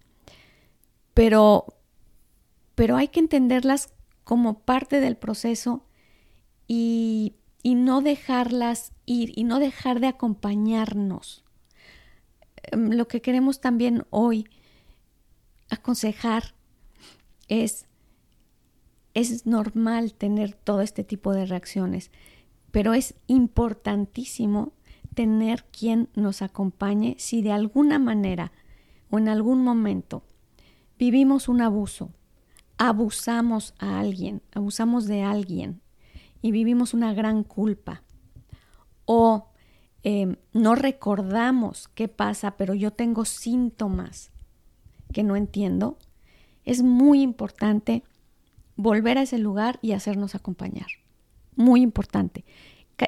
[1.13, 1.65] Pero,
[2.75, 5.85] pero hay que entenderlas como parte del proceso
[6.67, 11.40] y, y no dejarlas ir y no dejar de acompañarnos.
[12.63, 14.47] Em, lo que queremos también hoy
[15.69, 16.53] aconsejar
[17.47, 17.87] es,
[19.13, 22.11] es normal tener todo este tipo de reacciones
[22.71, 24.73] pero es importantísimo
[25.13, 28.51] tener quien nos acompañe si de alguna manera
[29.09, 30.23] o en algún momento
[30.97, 32.11] vivimos un abuso,
[32.77, 35.81] abusamos a alguien, abusamos de alguien
[36.41, 38.03] y vivimos una gran culpa
[39.05, 39.50] o
[40.03, 44.31] em, no recordamos qué pasa, pero yo tengo síntomas
[45.13, 45.97] que no entiendo,
[46.63, 48.03] es muy importante
[48.75, 50.87] volver a ese lugar y hacernos acompañar
[51.55, 52.45] muy importante.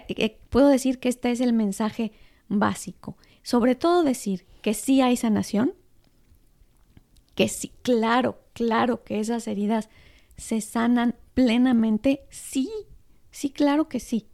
[0.07, 2.11] Eh, puedo decir que este es el mensaje
[2.47, 3.17] básico.
[3.41, 5.73] Sobre todo decir que sí hay sanación,
[7.35, 9.89] que sí, claro, claro que esas heridas
[10.37, 12.69] se sanan plenamente, sí,
[13.31, 14.27] sí, claro que sí.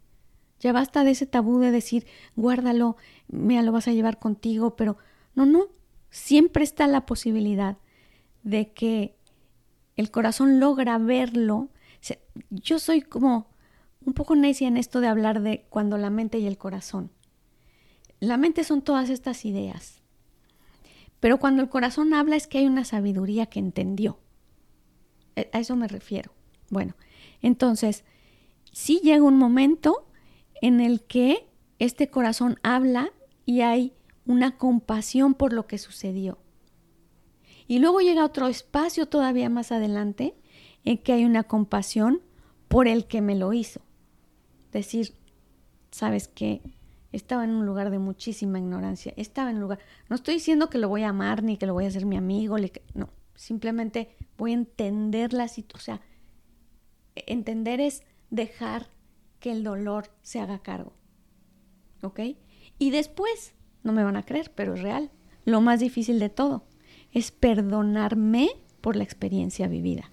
[0.60, 2.96] Ya basta de ese tabú de decir, guárdalo,
[3.28, 4.98] mira, lo vas a llevar contigo, pero
[5.34, 5.68] no, no,
[6.10, 7.78] siempre está la posibilidad
[8.42, 9.16] de que
[9.96, 11.70] el corazón logra verlo.
[12.50, 13.48] Yo soy como
[14.04, 17.10] un poco necia en esto de hablar de cuando la mente y el corazón.
[18.18, 20.02] La mente son todas estas ideas,
[21.20, 24.18] pero cuando el corazón habla es que hay una sabiduría que entendió.
[25.36, 26.32] E, a eso me refiero.
[26.68, 26.94] Bueno,
[27.40, 28.04] entonces,
[28.72, 30.09] sí llega un momento
[30.60, 33.10] en el que este corazón habla
[33.46, 33.94] y hay
[34.26, 36.38] una compasión por lo que sucedió.
[37.66, 40.34] Y luego llega otro espacio todavía más adelante
[40.84, 42.22] en que hay una compasión
[42.68, 43.80] por el que me lo hizo
[44.72, 45.14] decir,
[45.90, 46.62] sabes que
[47.12, 50.78] estaba en un lugar de muchísima ignorancia, estaba en un lugar, no estoy diciendo que
[50.78, 52.56] lo voy a amar ni que lo voy a hacer mi amigo,
[52.94, 56.06] no, simplemente voy a entender la situación, o sea,
[57.14, 58.88] entender es dejar
[59.40, 60.92] que el dolor se haga cargo,
[62.02, 62.20] ¿ok?
[62.78, 65.10] Y después, no me van a creer, pero es real,
[65.44, 66.64] lo más difícil de todo
[67.12, 68.50] es perdonarme
[68.80, 70.10] por la experiencia vivida.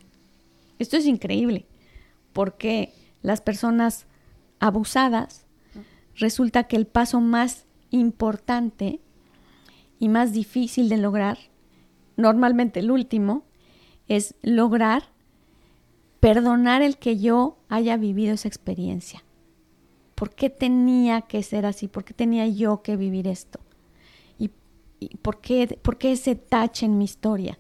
[0.80, 1.68] Esto es increíble,
[2.34, 4.08] porque las personas
[4.60, 5.46] abusadas,
[6.16, 9.02] resulta que el paso más importante
[10.00, 11.38] y más difícil de lograr,
[12.16, 13.46] normalmente el último,
[14.08, 15.12] es lograr
[16.20, 19.24] perdonar el que yo haya vivido esa experiencia.
[20.16, 21.88] ¿Por qué tenía que ser así?
[21.88, 23.60] ¿Por qué tenía yo que vivir esto?
[24.40, 24.50] ¿Y,
[25.18, 27.60] por, qué, por qué ese tache en mi historia?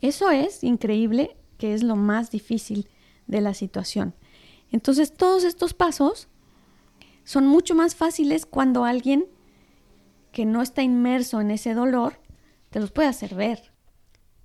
[0.00, 2.88] Eso es increíble, que es lo más difícil
[3.26, 4.14] de la situación.
[4.70, 6.28] Entonces todos estos pasos
[7.24, 9.26] son mucho más fáciles cuando alguien
[10.30, 12.20] que no está inmerso en ese dolor
[12.70, 13.72] te los puede hacer ver.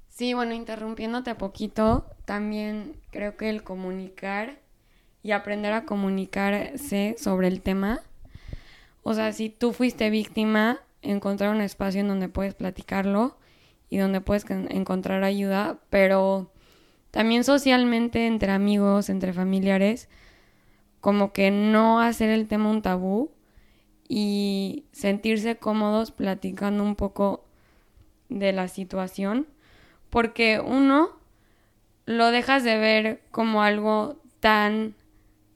[0.09, 4.59] Sí, bueno, interrumpiéndote poquito, también creo que el comunicar
[5.23, 8.01] y aprender a comunicarse sobre el tema,
[9.01, 13.37] o sea, si tú fuiste víctima, encontrar un espacio en donde puedes platicarlo
[13.89, 16.51] y donde puedes encontrar ayuda, pero
[17.11, 20.09] también socialmente, entre amigos, entre familiares,
[20.99, 23.31] como que no hacer el tema un tabú
[24.09, 27.45] y sentirse cómodos platicando un poco
[28.27, 29.47] de la situación,
[30.09, 31.17] porque uno
[32.07, 34.95] lo dejas de ver como algo tan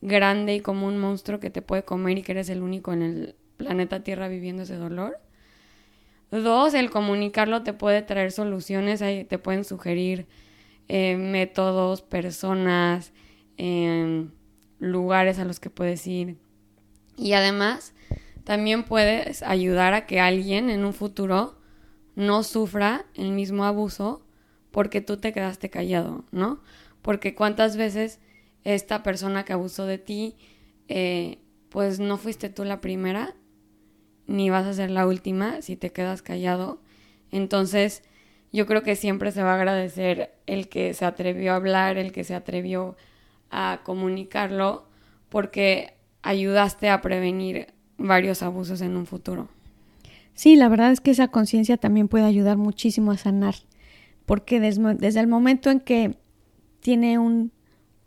[0.01, 3.01] grande y como un monstruo que te puede comer y que eres el único en
[3.01, 5.17] el planeta Tierra viviendo ese dolor.
[6.29, 10.27] Dos, el comunicarlo te puede traer soluciones, te pueden sugerir
[10.89, 13.13] eh, métodos, personas,
[13.57, 14.27] eh,
[14.79, 16.37] lugares a los que puedes ir.
[17.17, 17.93] Y además,
[18.43, 21.57] también puedes ayudar a que alguien en un futuro
[22.15, 24.25] no sufra el mismo abuso
[24.71, 26.61] porque tú te quedaste callado, ¿no?
[27.01, 28.19] Porque cuántas veces
[28.63, 30.35] esta persona que abusó de ti,
[30.87, 33.35] eh, pues no fuiste tú la primera,
[34.27, 36.81] ni vas a ser la última si te quedas callado.
[37.31, 38.03] Entonces,
[38.51, 42.11] yo creo que siempre se va a agradecer el que se atrevió a hablar, el
[42.11, 42.95] que se atrevió
[43.49, 44.85] a comunicarlo,
[45.29, 49.49] porque ayudaste a prevenir varios abusos en un futuro.
[50.33, 53.55] Sí, la verdad es que esa conciencia también puede ayudar muchísimo a sanar,
[54.31, 56.15] porque desde, el momento en que
[56.79, 57.51] tiene un,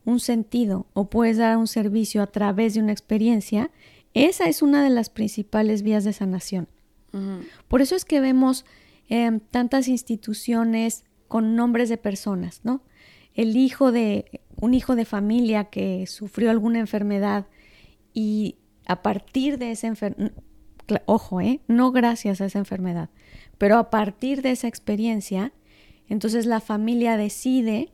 [0.06, 3.70] un sentido o puedes dar un servicio a través de una experiencia,
[4.14, 6.66] esa es una de las principales vías de sanación.
[7.68, 8.64] Por eso es que vemos
[9.10, 12.80] em, tantas instituciones con nombres de personas, ¿no?
[13.34, 17.48] El hijo de un hijo de familia que sufrió alguna enfermedad
[18.14, 18.56] y
[18.86, 20.32] a partir de esa enfermedad,
[21.04, 21.60] ojo, ¿eh?
[21.68, 23.10] no gracias a esa enfermedad,
[23.58, 25.52] pero a partir de esa experiencia,
[26.08, 27.92] entonces la familia decide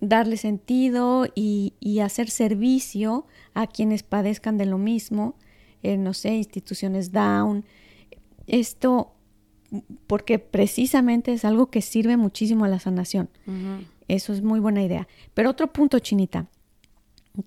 [0.00, 5.34] darle sentido y, hacer servicio a quienes padezcan de lo mismo,
[5.82, 7.64] no sé, instituciones down.
[8.46, 9.14] Esto,
[10.06, 13.28] porque precisamente es algo que sirve muchísimo a la sanación.
[14.06, 15.08] Eso es muy buena idea.
[15.34, 16.46] Pero otro punto, Chinita,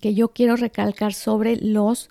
[0.00, 2.10] que yo quiero recalcar sobre los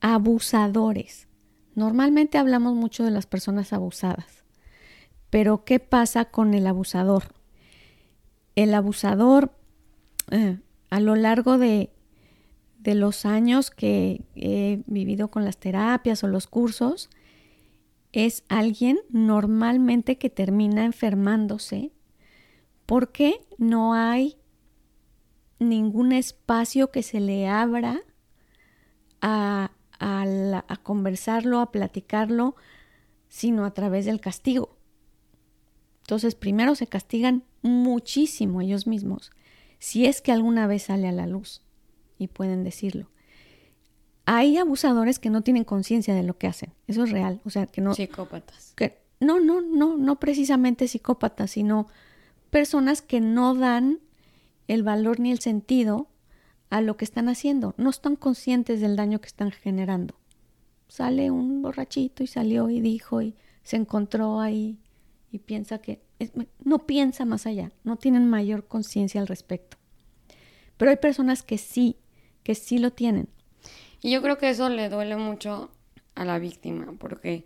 [0.00, 1.28] abusadores.
[1.74, 4.39] Normalmente hablamos mucho de las personas abusadas,
[5.30, 7.24] pero ¿qué pasa con el abusador?
[8.56, 9.52] El abusador,
[10.30, 10.58] eh,
[10.90, 11.90] a lo largo de,
[12.78, 17.08] de los años que he vivido con las terapias o los cursos,
[18.12, 21.92] es alguien normalmente que termina enfermándose
[22.86, 24.36] porque no hay
[25.60, 28.00] ningún espacio que se le abra
[29.20, 32.56] a a, conversarlo, a platicarlo,
[33.28, 34.76] sino a través del castigo.
[36.10, 39.30] Entonces, primero se castigan muchísimo ellos mismos,
[39.78, 41.62] si es que alguna vez sale a la luz
[42.18, 43.12] y pueden decirlo.
[44.24, 47.66] Hay abusadores que no tienen conciencia de lo que hacen, eso es real, o sea,
[47.66, 47.94] que no...
[47.94, 48.72] Psicópatas.
[48.74, 51.86] Que, no, no, no, no precisamente psicópatas, sino
[52.50, 54.00] personas que no dan
[54.66, 56.08] el valor ni el sentido
[56.70, 60.16] a lo que están haciendo, no están conscientes del daño que están generando.
[60.88, 64.79] Sale un borrachito y salió y dijo y se encontró ahí
[65.30, 66.00] y piensa que
[66.64, 69.76] no piensa más allá, no tienen mayor conciencia al respecto.
[70.76, 71.96] Pero hay personas que sí,
[72.42, 73.28] que sí lo tienen.
[74.02, 75.70] Y yo creo que eso le duele mucho
[76.14, 77.44] a la víctima, porque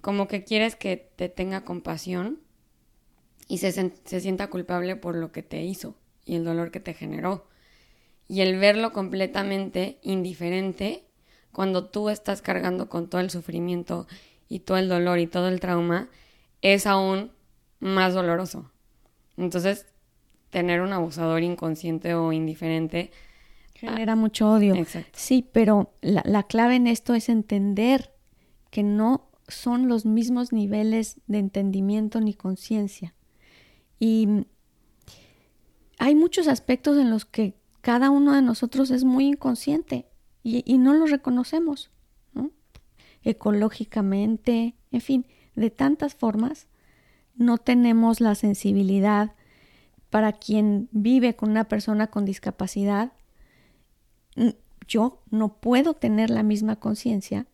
[0.00, 2.40] como que quieres que te tenga compasión
[3.48, 6.94] y se, se sienta culpable por lo que te hizo y el dolor que te
[6.94, 7.46] generó
[8.28, 11.04] y el verlo completamente indiferente
[11.52, 14.06] cuando tú estás cargando con todo el sufrimiento
[14.48, 16.08] y todo el dolor y todo el trauma
[16.64, 17.30] es aún
[17.78, 18.70] más doloroso.
[19.36, 19.86] Entonces,
[20.50, 23.12] tener un abusador inconsciente o indiferente
[23.74, 24.74] genera mucho odio.
[25.12, 28.12] Sí, pero la, la clave en esto es entender
[28.70, 33.14] que no son los mismos niveles de entendimiento ni conciencia.
[34.00, 34.46] Y
[35.98, 40.06] hay muchos aspectos en los que cada uno de nosotros es muy inconsciente
[40.42, 41.90] y, no lo reconocemos,
[43.22, 46.66] ecológicamente, en fin, de tantas formas,
[47.36, 49.32] no tenemos la sensibilidad
[50.10, 53.12] para quien vive con una persona con discapacidad.
[54.86, 57.46] Yo no puedo tener la misma conciencia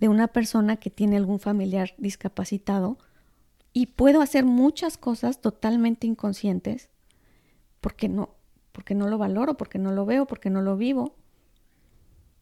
[0.00, 2.98] de una persona que tiene algún familiar discapacitado
[3.72, 6.88] y puedo hacer muchas cosas totalmente inconscientes
[7.80, 8.30] porque no,
[8.72, 11.14] porque no lo valoro, porque no lo veo, porque no lo vivo,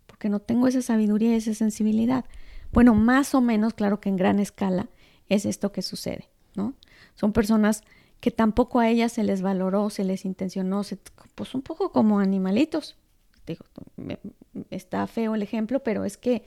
[0.07, 2.25] porque no tengo esa sabiduría y esa sensibilidad.
[2.73, 4.89] Bueno, más o menos, claro que en gran escala
[5.29, 6.75] es esto que sucede, ¿no?
[7.15, 7.83] Son personas
[8.21, 10.83] que tampoco a ellas se les valoró, se les intencionó,
[11.35, 12.97] pues un poco como animalitos.
[13.47, 13.65] Digo,
[14.71, 16.47] está feo el ejemplo, pero es que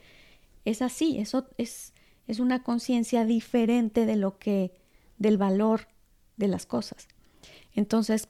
[0.66, 1.94] es así, eso es,
[2.28, 4.74] es una conciencia diferente de lo que,
[5.18, 5.88] del valor
[6.38, 7.08] de las cosas.
[7.74, 8.28] Entonces,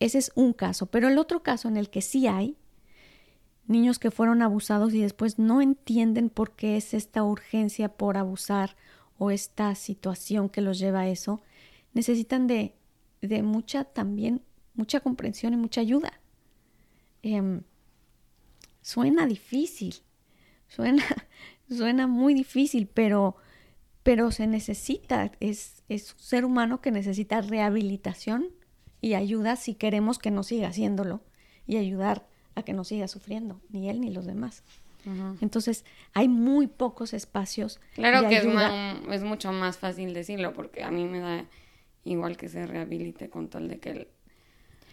[0.00, 2.56] ese es un caso, pero el otro caso en el que sí hay
[3.66, 8.76] niños que fueron abusados y después no entienden por qué es esta urgencia por abusar
[9.22, 11.42] o esta situación que los lleva a eso,
[11.92, 12.74] necesitan de,
[13.20, 14.40] de mucha también,
[14.72, 16.18] mucha comprensión y mucha ayuda.
[17.22, 17.60] Em,
[18.80, 19.96] suena difícil,
[20.68, 21.04] suena,
[21.68, 23.36] suena muy difícil, pero,
[24.02, 28.48] pero se necesita, es, es un ser humano que necesita rehabilitación
[29.02, 31.20] y ayuda si queremos que no siga haciéndolo
[31.66, 34.64] y ayudar a que no siga sufriendo, ni él ni los demás.
[35.40, 37.80] Entonces, hay muy pocos espacios.
[37.94, 38.46] Claro que es,
[39.10, 41.44] es, mucho más fácil decirlo, porque a mí me da
[42.04, 44.08] igual que se rehabilite con tal de que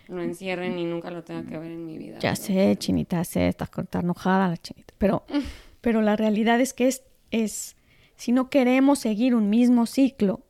[0.07, 2.19] lo encierren y nunca lo tenga que ver en mi vida.
[2.19, 4.93] Ya sé, chinita, sé, estás cortar enojada la chinita.
[4.97, 5.25] Pero,
[5.81, 7.75] pero la realidad es que es, es,
[8.15, 10.41] si no queremos seguir un mismo ciclo,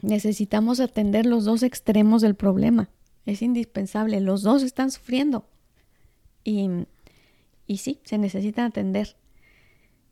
[0.00, 2.90] necesitamos atender los dos extremos del problema.
[3.26, 5.46] Es indispensable, los dos están sufriendo.
[6.44, 6.68] Y,
[7.66, 9.16] y sí, se necesitan atender.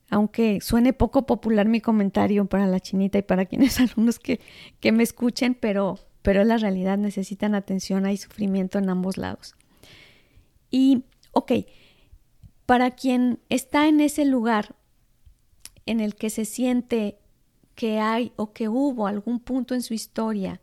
[0.09, 4.41] Aunque suene poco popular mi comentario para la chinita y para quienes alumnos que,
[4.81, 9.55] que me escuchen, pero pero es la realidad, necesitan atención, hay sufrimiento en ambos lados.
[10.71, 11.53] Y, ok,
[12.67, 14.77] para quien está en ese lugar
[15.87, 17.19] en el que se siente
[17.75, 20.61] que hay o que hubo algún punto en su historia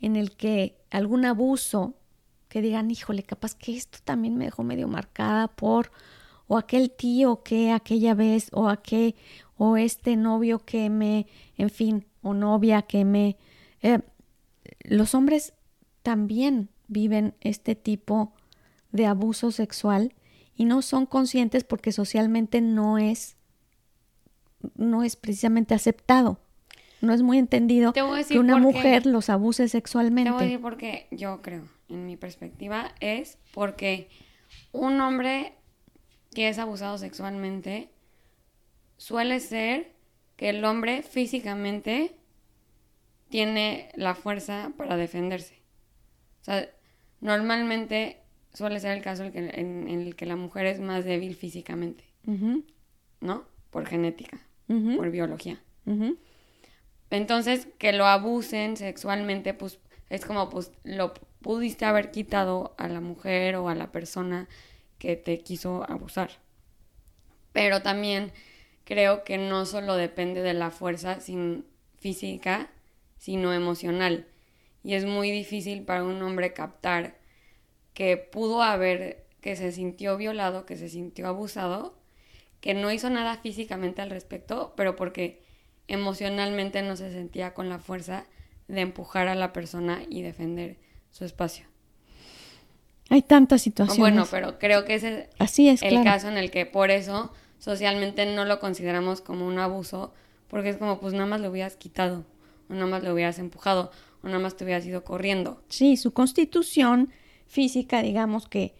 [0.00, 1.94] en el que algún abuso,
[2.48, 5.90] que digan, híjole, capaz que esto también me dejó medio marcada por,
[6.46, 9.14] o aquel tío que aquella vez, o aquel,
[9.56, 11.26] o este novio que me,
[11.56, 13.36] en fin, o novia que me...
[13.82, 14.00] Eh,
[14.82, 15.54] los hombres
[16.02, 18.32] también viven este tipo
[18.92, 20.14] de abuso sexual
[20.54, 23.36] y no son conscientes porque socialmente no es
[24.74, 26.38] no es precisamente aceptado.
[27.00, 30.30] No es muy entendido que una mujer los abuse sexualmente.
[30.30, 34.08] Te voy a decir porque yo creo, en mi perspectiva, es porque
[34.72, 35.52] un hombre
[36.36, 37.88] que es abusado sexualmente
[38.98, 39.94] suele ser
[40.36, 42.14] que el hombre físicamente
[43.30, 45.54] tiene la fuerza para defenderse.
[46.42, 46.68] O sea,
[47.22, 48.20] normalmente
[48.52, 52.04] suele ser el caso en, el que la mujer es más débil físicamente,
[53.22, 53.46] ¿no?
[53.70, 55.58] Por genética, por biología.
[57.08, 59.78] Entonces, que lo abusen sexualmente, pues
[60.10, 64.48] es como, pues lo pudiste haber quitado a la mujer o a la persona
[64.98, 66.30] que te quiso abusar.
[67.52, 68.32] Pero también
[68.84, 71.18] creo que no solo depende de la fuerza
[71.98, 72.70] física,
[73.18, 74.26] sino emocional.
[74.82, 77.18] Y es muy difícil para un hombre captar
[77.94, 81.98] que pudo haber, que se sintió violado, que se sintió abusado,
[82.60, 85.42] que no hizo nada físicamente al respecto, pero porque
[85.88, 88.26] emocionalmente no se sentía con la fuerza
[88.68, 90.76] de empujar a la persona y defender
[91.10, 91.66] su espacio.
[93.08, 93.98] Hay tantas situaciones.
[93.98, 98.26] Bueno, pero creo que ese Así es el caso en el que por eso socialmente
[98.26, 100.12] no lo consideramos como un abuso,
[100.48, 102.24] porque es como, pues nada más lo hubieras quitado
[102.68, 103.90] o nada más lo hubieras empujado,
[104.22, 105.62] o nada más te hubieras ido corriendo.
[105.68, 107.10] Sí, su constitución
[107.46, 108.74] física, digamos que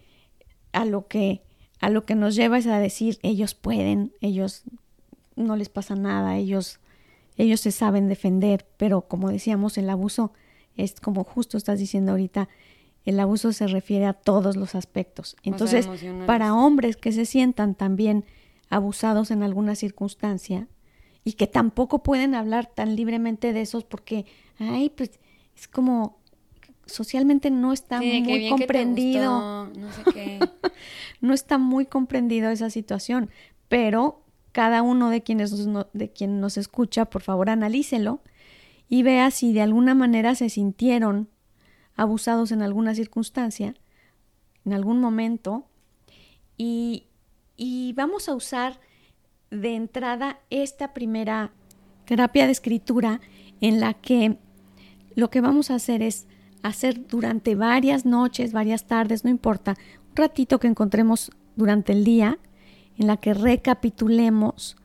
[0.73, 1.41] a lo que
[1.79, 4.63] a lo que nos lleva es a decir ellos pueden, ellos
[5.35, 6.79] no les pasa nada, ellos
[7.37, 10.33] ellos se saben defender, pero como decíamos, el abuso
[10.75, 12.49] es como justo estás diciendo ahorita,
[13.07, 15.37] el abuso se refiere a todos los aspectos.
[15.43, 15.89] Entonces,
[16.25, 18.25] para hombres que se sientan también
[18.69, 20.67] abusados en alguna circunstancia,
[21.27, 24.25] y que tampoco pueden hablar tan libremente de esos porque,
[24.59, 25.19] ay, pues
[25.57, 26.19] es como
[26.85, 29.67] socialmente no está muy comprendido.
[29.67, 30.39] no sé qué.
[31.21, 33.29] no está muy comprendido esa situación,
[33.67, 38.21] pero cada uno de quienes nos, de quien nos escucha, por favor, analícelo
[38.87, 41.27] y vea si de alguna manera se sintieron
[41.97, 43.75] abusados en alguna circunstancia,
[44.65, 45.65] en algún momento,
[46.55, 47.07] y,
[47.57, 48.79] y vamos a usar
[49.51, 51.51] de entrada esta primera
[52.05, 53.19] terapia de escritura
[53.61, 54.37] en la que
[55.15, 56.27] lo que vamos a hacer es
[56.63, 59.75] hacer durante varias noches, varias tardes, no importa,
[60.09, 62.39] un ratito que encontremos durante el día
[62.97, 64.77] en la que recapitulemos.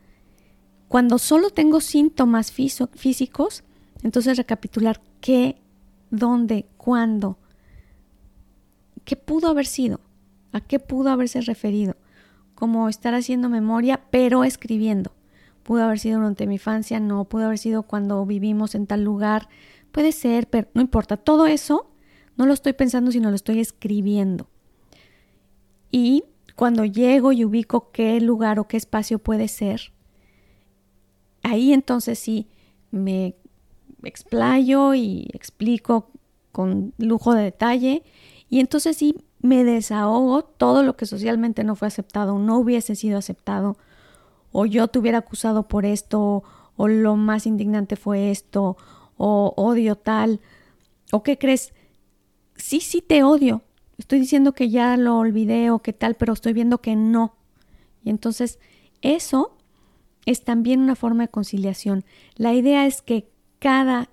[0.89, 3.65] Cuando solo tengo síntomas físicos,
[4.03, 5.61] entonces recapitular qué,
[6.13, 7.39] dónde, cuándo,
[9.05, 9.99] qué pudo haber sido,
[10.53, 11.97] a qué pudo haberse referido
[12.55, 15.13] como estar haciendo memoria, pero escribiendo.
[15.65, 19.49] Pudo haber sido durante mi infancia, no, pudo haber sido cuando vivimos en tal lugar,
[19.91, 21.91] puede ser, pero no importa, todo eso
[22.37, 24.49] no lo estoy pensando, sino lo estoy escribiendo.
[25.91, 29.93] Y cuando llego y ubico qué lugar o qué espacio puede ser,
[31.43, 32.49] ahí entonces sí
[32.91, 33.35] me
[34.03, 36.11] explayo y explico
[36.51, 38.03] con lujo de detalle.
[38.49, 40.43] Y entonces sí me desahogo.
[40.43, 43.77] Todo lo que socialmente no fue aceptado, no hubiese sido aceptado,
[44.53, 46.45] o yo te hubiera acusado por esto,
[46.77, 48.77] o lo más indignante fue esto,
[49.17, 50.41] o odio tal,
[51.11, 51.73] o qué crees,
[52.57, 53.63] sí, sí te odio,
[53.99, 57.35] estoy diciendo que ya lo olvidé o qué tal, pero estoy viendo que no.
[58.05, 58.59] Y entonces
[59.01, 59.57] eso
[60.27, 62.05] es también una forma de conciliación.
[62.37, 63.32] La idea es que
[63.63, 64.09] cada,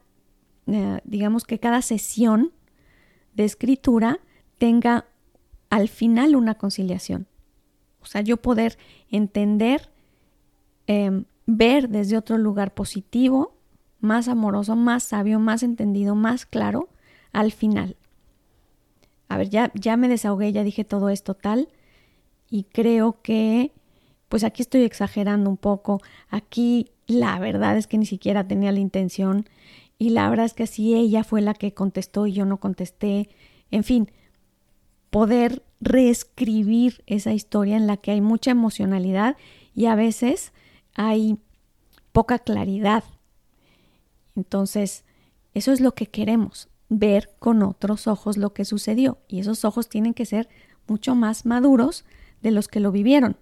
[0.68, 2.52] eh, digamos que cada sesión
[3.34, 4.20] de escritura
[4.60, 5.06] tenga
[5.72, 7.26] al final una conciliación.
[8.06, 8.78] sea, yo poder
[9.10, 9.90] entender,
[10.86, 13.58] em, ver desde otro lugar positivo,
[14.00, 16.90] más amoroso, más sabio, más entendido, más claro
[17.34, 17.98] al final.
[19.30, 21.70] A ver, ya, ya me desahogué, ya dije todo esto tal,
[22.52, 23.74] y creo que,
[24.28, 28.80] pues aquí estoy exagerando un poco, aquí la verdad es que ni siquiera tenía la
[28.80, 29.50] intención,
[29.98, 33.30] y la verdad es que así ella fue la que contestó y yo no contesté,
[33.72, 34.12] en fin,
[35.10, 39.38] poder reescribir esa historia en la que hay mucha emocionalidad
[39.74, 40.54] y a veces
[40.96, 41.38] hay
[42.12, 43.04] poca claridad.
[44.36, 45.04] Entonces,
[45.54, 49.90] eso es lo que queremos, ver con otros ojos lo que sucedió y esos ojos
[49.90, 50.48] tienen que ser
[50.88, 52.06] mucho más maduros
[52.42, 53.36] de los que lo vivieron.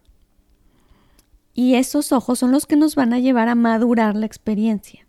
[1.58, 5.08] Y esos ojos son los que nos van a llevar a madurar la experiencia,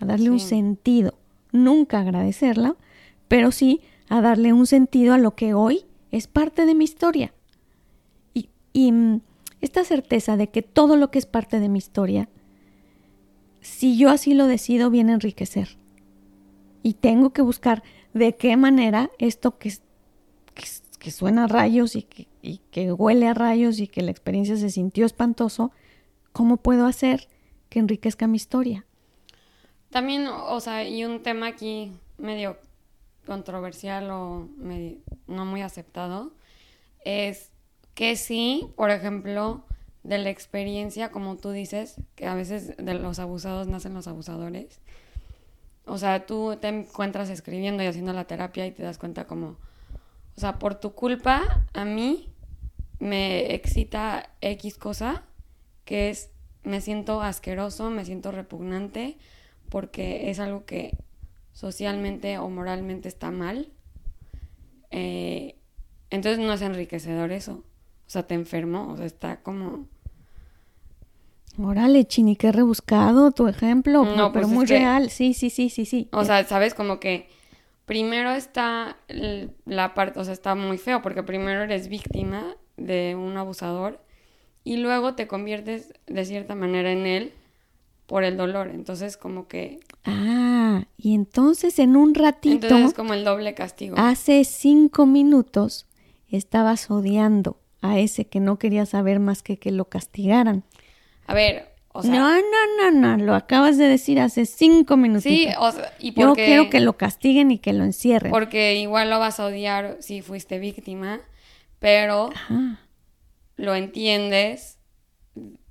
[0.00, 1.16] a darle un sentido.
[1.52, 2.74] Nunca agradecerla,
[3.28, 7.32] pero sí a darle un sentido a lo que hoy es parte de mi historia.
[8.34, 9.20] Y, y mm,
[9.60, 12.28] esta certeza de que todo lo que es parte de mi historia,
[13.60, 15.78] si yo así lo decido, viene a enriquecer.
[16.82, 19.72] Y tengo que buscar de qué manera esto que,
[21.08, 22.02] que, suena a rayos y
[22.70, 25.72] que, huele a rayos y que la experiencia se sintió espantoso,
[26.32, 27.28] ¿cómo puedo hacer
[27.70, 28.84] que enriquezca mi historia?
[29.90, 32.58] También, o sea, y un tema aquí medio
[33.26, 34.48] controversial o
[35.26, 36.32] no muy aceptado
[37.04, 37.52] es
[37.94, 39.64] que sí, por ejemplo,
[40.02, 44.80] de la experiencia, como tú dices, que a veces de los abusados nacen los abusadores.
[45.86, 49.56] O sea, tú te encuentras escribiendo y haciendo la terapia y te das cuenta como,
[50.38, 52.28] o sea, por tu culpa, a mí
[53.00, 55.24] me excita X cosa,
[55.84, 56.30] que es,
[56.62, 59.18] me siento asqueroso, me siento repugnante,
[59.68, 60.96] porque es algo que
[61.52, 63.72] socialmente o moralmente está mal,
[64.92, 65.56] eh,
[66.08, 67.64] entonces no es enriquecedor eso.
[68.06, 69.88] O sea, te enfermo, o sea, está como...
[71.60, 75.10] Órale, Chini, qué rebuscado tu ejemplo, no, pero, pues muy real.
[75.10, 76.08] Sí, sí, sí, sí, sí.
[76.12, 77.28] O sea, sabes, como que
[77.88, 78.98] primero está
[79.64, 84.00] la parte, o sea, está muy feo, porque primero eres víctima de un abusador
[84.62, 87.32] y luego te conviertes de cierta manera en él
[88.06, 88.68] por el dolor.
[88.68, 89.80] Entonces, como que...
[90.04, 92.66] Ah, y entonces en un ratito...
[92.66, 93.96] Entonces es como el doble castigo.
[93.98, 95.86] Hace cinco minutos
[96.28, 100.62] estabas odiando a ese que no quería saber más que que lo castigaran.
[101.26, 102.12] A ver, o sea...
[102.12, 105.24] No, no, no, no, lo acabas de decir hace cinco minutos.
[105.24, 106.42] Sí, o sea, y porque...
[106.42, 108.30] Yo quiero que lo castiguen y que lo encierren.
[108.30, 111.20] Porque igual lo vas a odiar si fuiste víctima,
[111.80, 112.30] pero
[113.56, 114.78] lo entiendes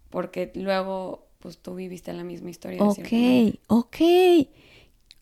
[0.09, 2.83] porque luego pues tú viviste la misma historia.
[2.83, 3.97] ok, ok.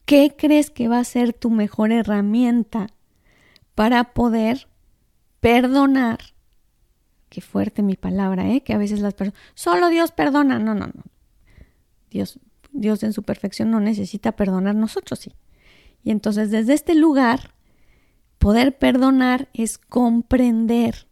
[0.06, 2.88] ¿Qué crees que va a ser tu mejor herramienta
[3.74, 4.68] para poder
[5.40, 6.35] perdonar?
[7.36, 8.62] Qué fuerte mi palabra, ¿eh?
[8.62, 10.58] Que a veces las personas, solo Dios perdona.
[10.58, 11.04] No, no, no.
[12.10, 12.40] Dios,
[12.72, 15.34] Dios en su perfección no necesita perdonar, nosotros sí.
[16.02, 17.54] Y entonces desde este lugar,
[18.38, 21.08] poder perdonar es comprender.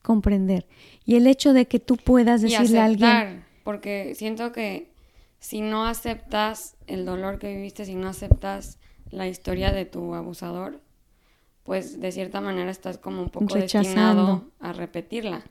[0.00, 0.66] Comprender.
[1.04, 4.94] Y el hecho de que tú puedas decirle a alguien porque siento que
[5.40, 8.78] si no aceptas el dolor que viviste, si no aceptas
[9.10, 10.80] la historia de tu abusador,
[11.64, 15.42] pues de cierta manera estás como un poco destinado a repetirla,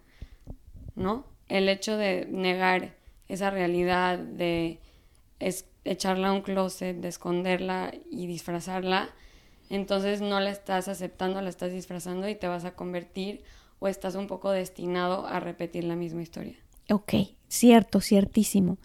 [0.95, 1.26] ¿no?
[1.47, 2.95] El hecho de negar
[3.28, 4.80] esa realidad, de
[5.84, 9.09] echarla a un closet, de esconderla y disfrazarla,
[9.70, 13.43] entonces no la estás aceptando, la estás disfrazando y te vas a convertir
[13.80, 16.57] o estás un poco destinado a repetir la misma historia.
[16.89, 17.14] Ok,
[17.47, 18.78] cierto, ciertísimo.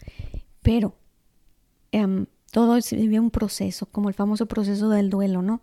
[0.63, 0.95] Pero
[1.93, 5.61] em, todo se vive un proceso, como el famoso proceso del duelo, ¿no?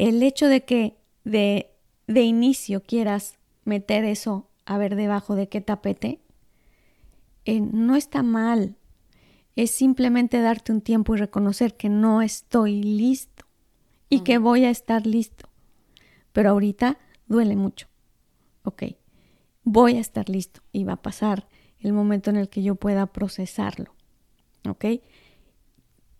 [0.00, 1.74] El hecho de que de,
[2.06, 6.22] de inicio quieras meter eso a ver debajo de qué tapete,
[7.44, 8.76] eh, no está mal.
[9.56, 13.44] Es simplemente darte un tiempo y reconocer que no estoy listo
[14.08, 15.50] y que voy a estar listo.
[16.32, 16.96] Pero ahorita
[17.26, 17.86] duele mucho.
[18.64, 18.84] Ok,
[19.64, 21.46] voy a estar listo y va a pasar
[21.78, 23.94] el momento en el que yo pueda procesarlo.
[24.66, 24.86] ¿Ok?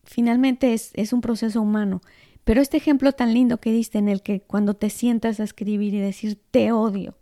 [0.05, 2.03] Finalmente es, es un proceso humano.
[2.45, 5.95] Pero este ejemplo tan lindo que diste en el que cuando te sientas a escribir
[5.95, 7.17] y decir te odio,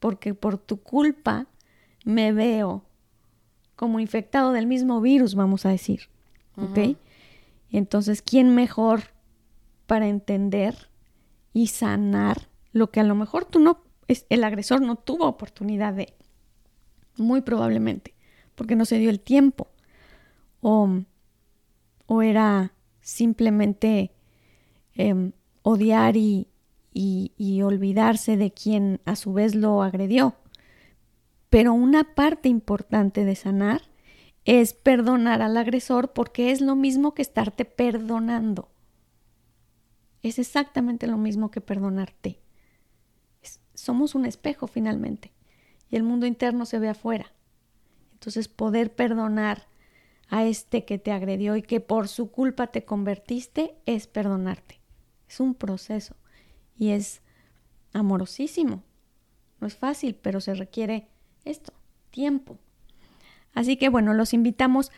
[0.00, 1.46] porque por tu culpa
[2.04, 2.84] me veo
[3.76, 6.08] como infectado del mismo virus, vamos a decir.
[6.56, 6.96] ¿Ok?
[7.70, 9.02] Entonces, ¿quién mejor
[9.86, 10.88] para entender
[11.52, 16.14] y sanar lo que a lo mejor tú no, el agresor no tuvo oportunidad de?
[17.16, 18.14] muy probablemente,
[18.54, 19.68] porque no se dio el tiempo
[20.60, 20.88] o,
[22.06, 24.12] o era simplemente
[24.94, 25.32] em,
[25.62, 26.48] odiar y,
[26.92, 30.36] y, olvidarse de quien a su vez lo agredió.
[31.50, 33.82] Pero una parte importante de sanar
[34.44, 38.68] es perdonar al agresor porque es lo mismo que estarte perdonando.
[40.22, 42.40] Es exactamente lo mismo que perdonarte.
[43.74, 45.32] somos un espejo finalmente
[45.90, 47.32] y el mundo interno se ve afuera.
[48.12, 49.66] Entonces poder perdonar
[50.28, 54.83] a este que te agredió y que por su culpa te convertiste es perdonarte.
[55.34, 56.14] Es un proceso
[56.78, 57.20] y es
[57.92, 58.84] amorosísimo.
[59.58, 61.08] No es fácil, pero se requiere
[61.44, 61.72] esto,
[62.10, 62.56] tiempo.
[63.52, 64.92] Así que bueno, los invitamos.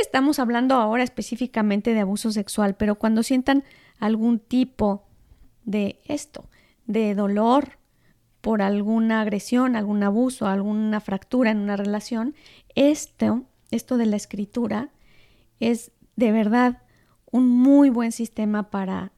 [0.00, 3.62] Estamos hablando ahora específicamente de abuso sexual, pero cuando sientan
[4.00, 5.06] algún tipo
[5.62, 6.50] de esto,
[6.86, 7.78] de dolor
[8.40, 12.34] por alguna agresión, algún abuso, alguna fractura en una relación,
[12.74, 14.90] esto, esto de la escritura
[15.60, 16.82] es de verdad
[17.30, 19.12] un muy buen sistema para,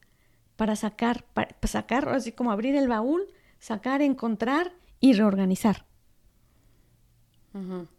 [0.63, 3.27] para sacar, para sacar, así como abrir el baúl,
[3.59, 5.87] sacar, encontrar y reorganizar.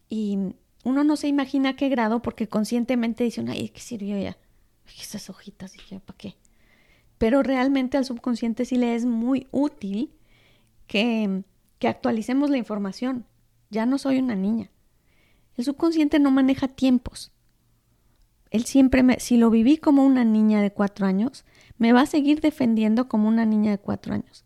[0.08, 0.38] Y
[0.86, 4.38] uno no se imagina qué grado porque conscientemente dicen, ay, ¿qué sirvió ya?
[4.98, 6.38] esas hojitas, y ¿para qué?
[7.18, 10.14] Pero realmente al subconsciente sí le es muy útil
[10.88, 11.44] que,
[11.80, 13.26] que actualicemos la información.
[13.72, 14.72] Ya no soy una niña.
[15.58, 17.34] El subconsciente no maneja tiempos.
[18.52, 21.44] Él siempre me, si lo viví como una niña de cuatro años,
[21.84, 24.46] me va a seguir defendiendo como una niña de cuatro años.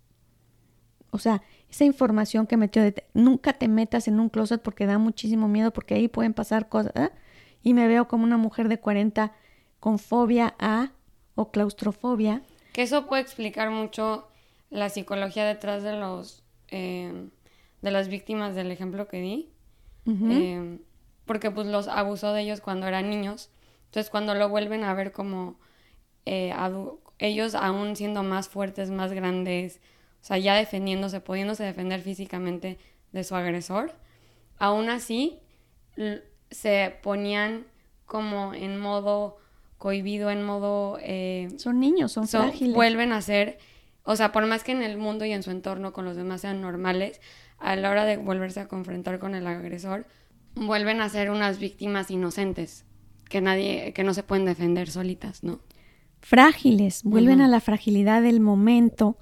[1.12, 4.98] O sea, esa información que metió de nunca te metas en un closet porque da
[4.98, 7.12] muchísimo miedo porque ahí pueden pasar cosas ¿eh?
[7.62, 9.34] y me veo como una mujer de 40
[9.80, 10.94] con fobia a
[11.36, 12.42] o claustrofobia.
[12.74, 14.28] Que eso puede explicar mucho
[14.72, 17.30] la psicología detrás de los eh,
[17.84, 19.52] de las víctimas del ejemplo que di.
[20.08, 20.80] Eh,
[21.28, 23.52] porque pues los abusó de ellos cuando eran niños.
[23.86, 25.60] Entonces cuando lo vuelven a ver como
[27.20, 29.80] ellos aún siendo más fuertes, más grandes,
[30.22, 32.78] o sea, ya defendiéndose, pudiéndose defender físicamente
[33.12, 33.94] de su agresor,
[34.58, 35.40] aún así
[36.52, 37.66] se ponían
[38.06, 39.38] como en modo
[39.78, 40.98] cohibido, en modo...
[41.02, 42.74] Eh, son niños, son, frágiles.
[42.74, 43.60] Vuelven a ser,
[44.04, 46.42] o sea, por más que en el mundo y en su entorno con los demás
[46.42, 47.22] sean normales,
[47.60, 50.06] a la hora de volverse a confrontar con el agresor,
[50.56, 52.86] vuelven a ser unas víctimas inocentes,
[53.30, 55.60] que nadie, que no se pueden defender solitas, ¿no?
[56.28, 59.18] Frágiles, vuelven a la fragilidad del momento,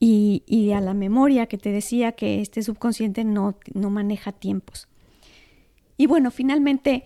[0.00, 4.88] y, a la memoria que te decía que este subconsciente no, no maneja tiempos.
[5.98, 7.04] Y bueno, finalmente,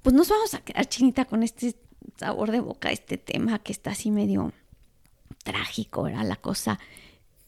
[0.00, 1.76] pues nos vamos a quedar chinita con este
[2.16, 4.52] sabor de boca, este tema que está así medio
[5.42, 6.78] trágico, era la cosa.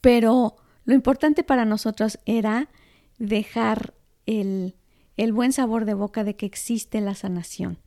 [0.01, 2.69] Pero lo importante para nosotros era
[3.17, 3.95] dejar
[4.27, 4.75] el,
[5.17, 7.79] el buen sabor de boca de que existe la sanación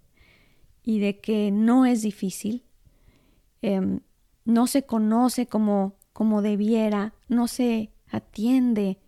[0.83, 2.65] y de que no es difícil,
[3.63, 4.01] em,
[4.45, 5.95] no se conoce como
[6.43, 8.99] debiera, no se atiende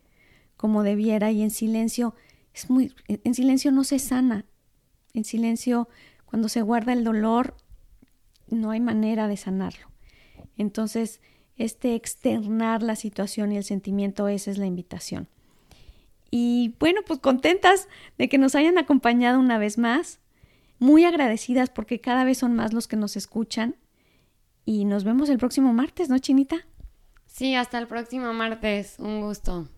[0.56, 2.14] como debiera y en silencio
[2.54, 4.46] es muy en silencio no se sana.
[5.12, 5.88] En silencio
[6.24, 7.56] cuando se guarda el dolor
[8.48, 9.88] no hay manera de sanarlo.
[10.56, 11.20] Entonces,
[11.56, 15.28] este externar la situación y el sentimiento esa es la invitación.
[16.30, 17.88] Y bueno, pues contentas
[18.18, 20.20] de que nos hayan acompañado una vez más,
[20.78, 23.76] muy agradecidas porque cada vez son más los que nos escuchan
[24.64, 26.56] y nos vemos el próximo martes, ¿no, Chinita?
[27.26, 28.96] Sí, hasta el próximo martes.
[28.98, 29.68] Un gusto.